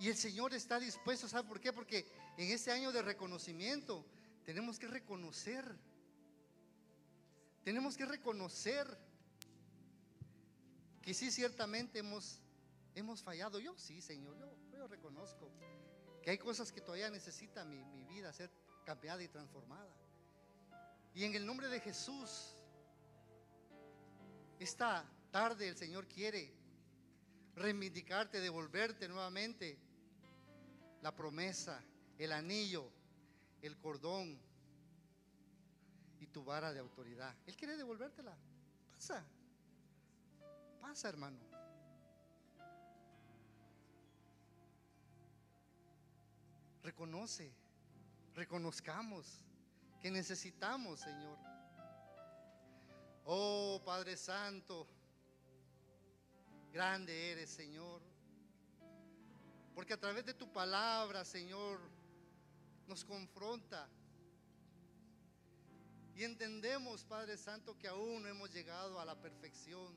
[0.00, 1.72] Y el Señor está dispuesto, ¿sabe por qué?
[1.72, 2.04] Porque
[2.36, 4.04] en este año de reconocimiento
[4.44, 5.64] tenemos que reconocer,
[7.64, 8.86] tenemos que reconocer
[11.00, 12.40] que sí, ciertamente hemos,
[12.94, 13.58] hemos fallado.
[13.58, 15.50] Yo sí, Señor, yo, yo reconozco
[16.22, 18.50] que hay cosas que todavía necesita mi, mi vida ser
[18.84, 19.92] cambiada y transformada.
[21.14, 22.56] Y en el nombre de Jesús,
[24.58, 26.52] esta tarde el Señor quiere
[27.56, 29.78] reivindicarte, devolverte nuevamente
[31.02, 31.82] la promesa,
[32.18, 32.90] el anillo,
[33.60, 34.40] el cordón
[36.22, 37.34] y tu vara de autoridad.
[37.46, 38.36] Él quiere devolvértela.
[38.92, 39.24] Pasa.
[40.80, 41.40] Pasa, hermano.
[46.84, 47.52] Reconoce,
[48.34, 49.44] reconozcamos
[50.00, 51.38] que necesitamos, Señor.
[53.24, 54.88] Oh Padre Santo,
[56.72, 58.00] grande eres, Señor.
[59.74, 61.80] Porque a través de tu palabra, Señor,
[62.86, 63.88] nos confronta.
[66.14, 69.94] Y entendemos, Padre Santo, que aún no hemos llegado a la perfección.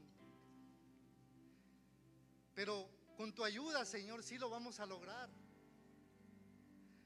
[2.53, 5.29] Pero con tu ayuda, Señor, sí lo vamos a lograr.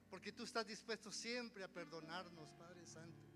[0.10, 3.30] Porque tú estás dispuesto siempre a perdonarnos, Padre Santo.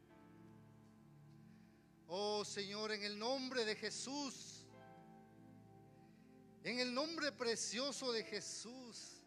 [2.08, 4.68] Oh Señor, en el nombre de Jesús,
[6.64, 9.24] en el nombre precioso de Jesús,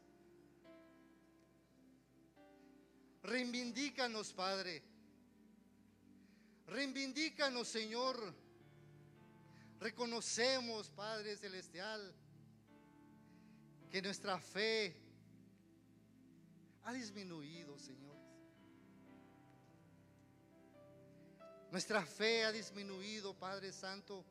[3.22, 4.82] reivindícanos, Padre.
[6.66, 8.34] Reivindícanos, Señor.
[9.78, 12.14] Reconocemos, Padre Celestial,
[13.90, 14.96] que nuestra fe
[16.84, 18.16] ha disminuido, Señor.
[21.70, 24.24] Nuestra fe ha disminuido, Padre Santo.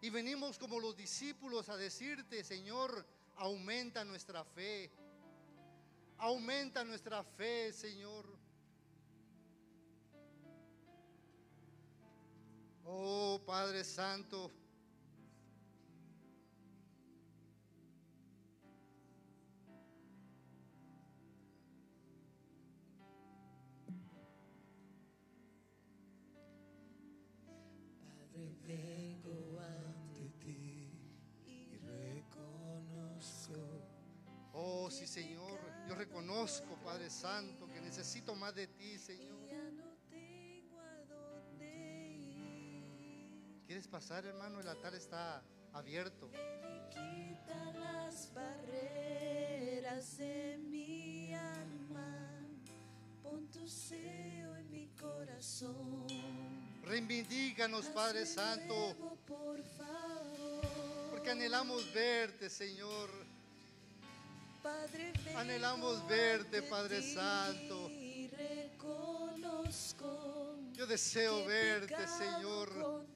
[0.00, 3.04] Y venimos como los discípulos a decirte, Señor,
[3.36, 4.90] aumenta nuestra fe.
[6.18, 8.45] Aumenta nuestra fe, Señor.
[12.88, 14.52] Oh Padre Santo.
[28.00, 30.92] Padre, vengo ante ti
[31.44, 33.56] y reconozco
[34.52, 35.58] Oh sí, Señor.
[35.88, 39.65] Yo reconozco, Padre Santo, que necesito más de ti, Señor.
[43.66, 44.60] ¿Quieres pasar, hermano?
[44.60, 45.42] El altar está
[45.72, 46.28] abierto.
[46.30, 52.46] Ven y quita las barreras de mi alma.
[53.22, 56.06] Pon tu sello en mi corazón.
[56.84, 61.10] Reivindícanos, Padre Hazme Santo, nuevo, por favor.
[61.10, 63.10] porque anhelamos verte, Señor.
[64.62, 67.88] Padre, Anhelamos verte, Padre Santo.
[67.90, 70.06] y reconozco
[70.76, 73.06] Yo deseo verte, Señor.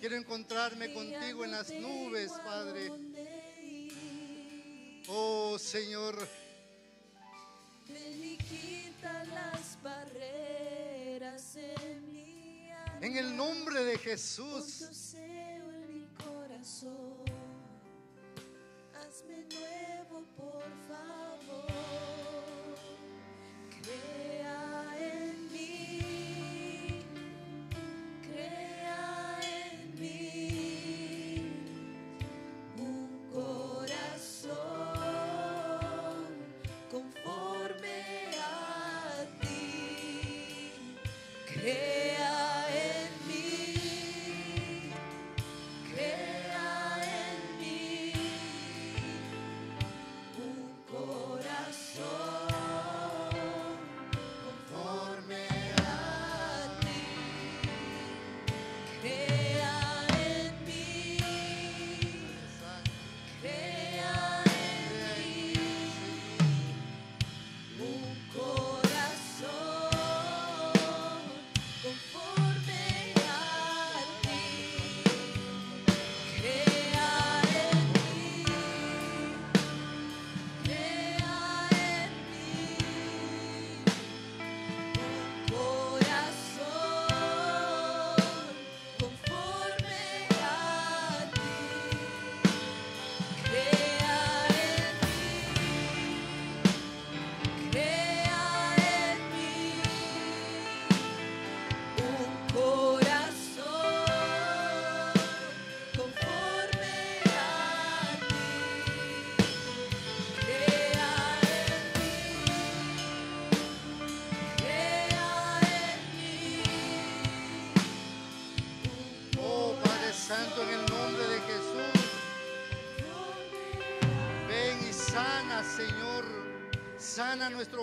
[0.00, 2.90] Quiero encontrarme contigo en las nubes, Padre.
[5.08, 6.16] Oh Señor,
[7.88, 12.22] Ven y quita las barreras en mi
[13.00, 15.14] en el nombre de Jesús.
[15.14, 17.24] en mi corazón.
[18.94, 21.66] Hazme nuevo, por favor.
[23.82, 24.71] Crea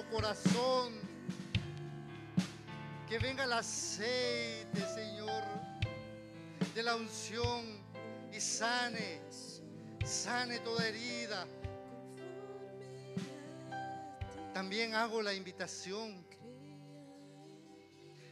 [0.10, 0.94] corazón.
[3.08, 5.44] Que venga el aceite, Señor,
[6.76, 7.66] de la unción
[8.32, 9.20] y sane,
[10.06, 11.48] sane toda herida.
[14.54, 16.24] También hago la invitación.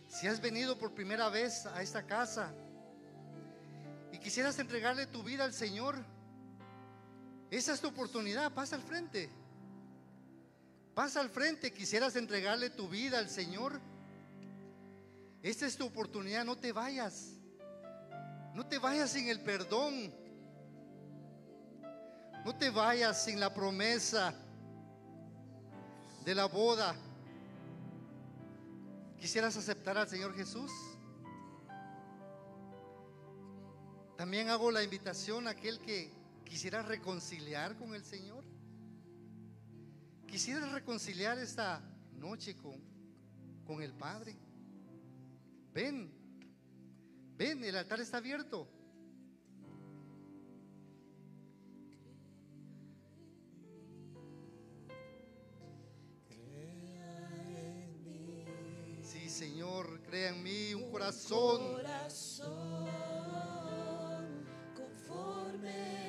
[0.08, 2.52] Si has venido por primera vez a esta casa
[4.12, 5.96] y quisieras entregarle tu vida al Señor,
[7.50, 8.52] esa es tu oportunidad.
[8.52, 9.30] Pasa al frente.
[10.98, 11.72] Pasa al frente.
[11.72, 13.80] Quisieras entregarle tu vida al Señor.
[15.44, 16.44] Esta es tu oportunidad.
[16.44, 17.34] No te vayas.
[18.56, 20.12] No te vayas sin el perdón.
[22.44, 24.34] No te vayas sin la promesa
[26.26, 26.96] de la boda.
[29.20, 30.72] ¿Quisieras aceptar al Señor Jesús?
[34.18, 36.12] También hago la invitación a aquel que
[36.44, 38.47] quisiera reconciliar con el Señor.
[40.28, 41.82] Quisiera reconciliar esta
[42.20, 42.76] noche con,
[43.66, 44.36] con el Padre.
[45.74, 46.12] Ven,
[47.38, 48.68] ven, el altar está abierto.
[59.02, 62.88] Sí, Señor, crea en mí un corazón corazón
[64.76, 66.07] conforme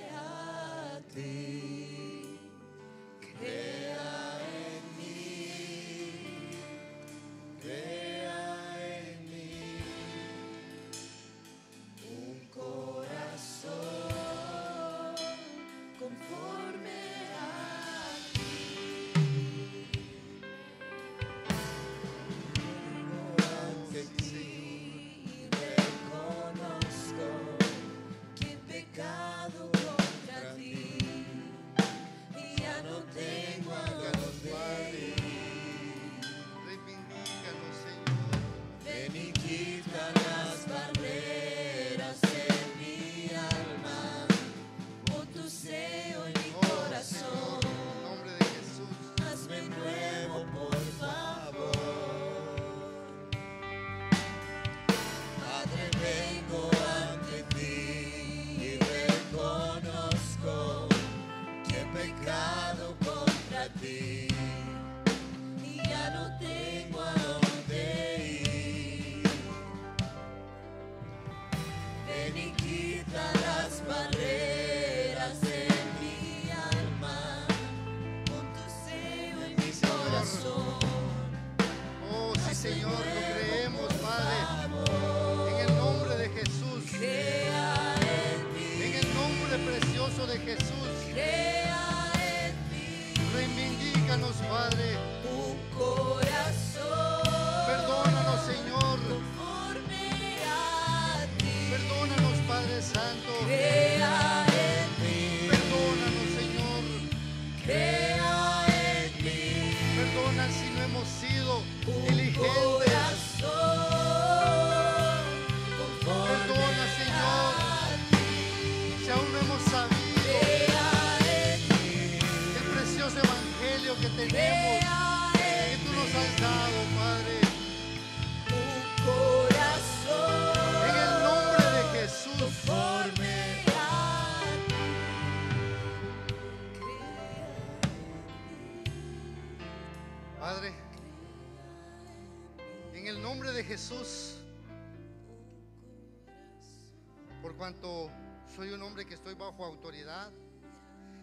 [149.59, 150.30] bajo autoridad,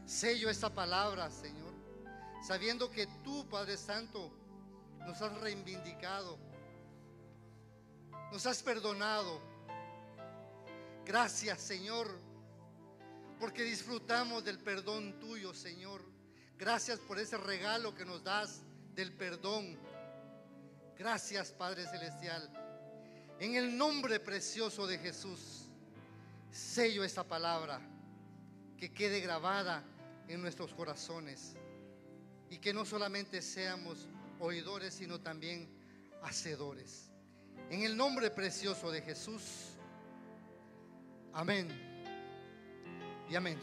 [0.05, 1.73] sello esta palabra, Señor,
[2.45, 4.29] sabiendo que tú, Padre Santo,
[4.99, 6.38] nos has reivindicado,
[8.31, 9.39] nos has perdonado.
[11.05, 12.07] Gracias, Señor,
[13.39, 16.03] porque disfrutamos del perdón tuyo, Señor.
[16.57, 18.63] Gracias por ese regalo que nos das
[18.95, 19.77] del perdón.
[20.97, 22.49] Gracias, Padre Celestial.
[23.39, 25.69] En el nombre precioso de Jesús,
[26.51, 27.95] sello esta palabra
[28.78, 29.84] que quede grabada
[30.28, 31.55] en nuestros corazones
[32.49, 34.07] y que no solamente seamos
[34.39, 35.69] oidores, sino también
[36.23, 37.11] hacedores.
[37.69, 39.78] En el nombre precioso de Jesús.
[41.34, 41.69] Amén.
[43.30, 43.57] Y amén.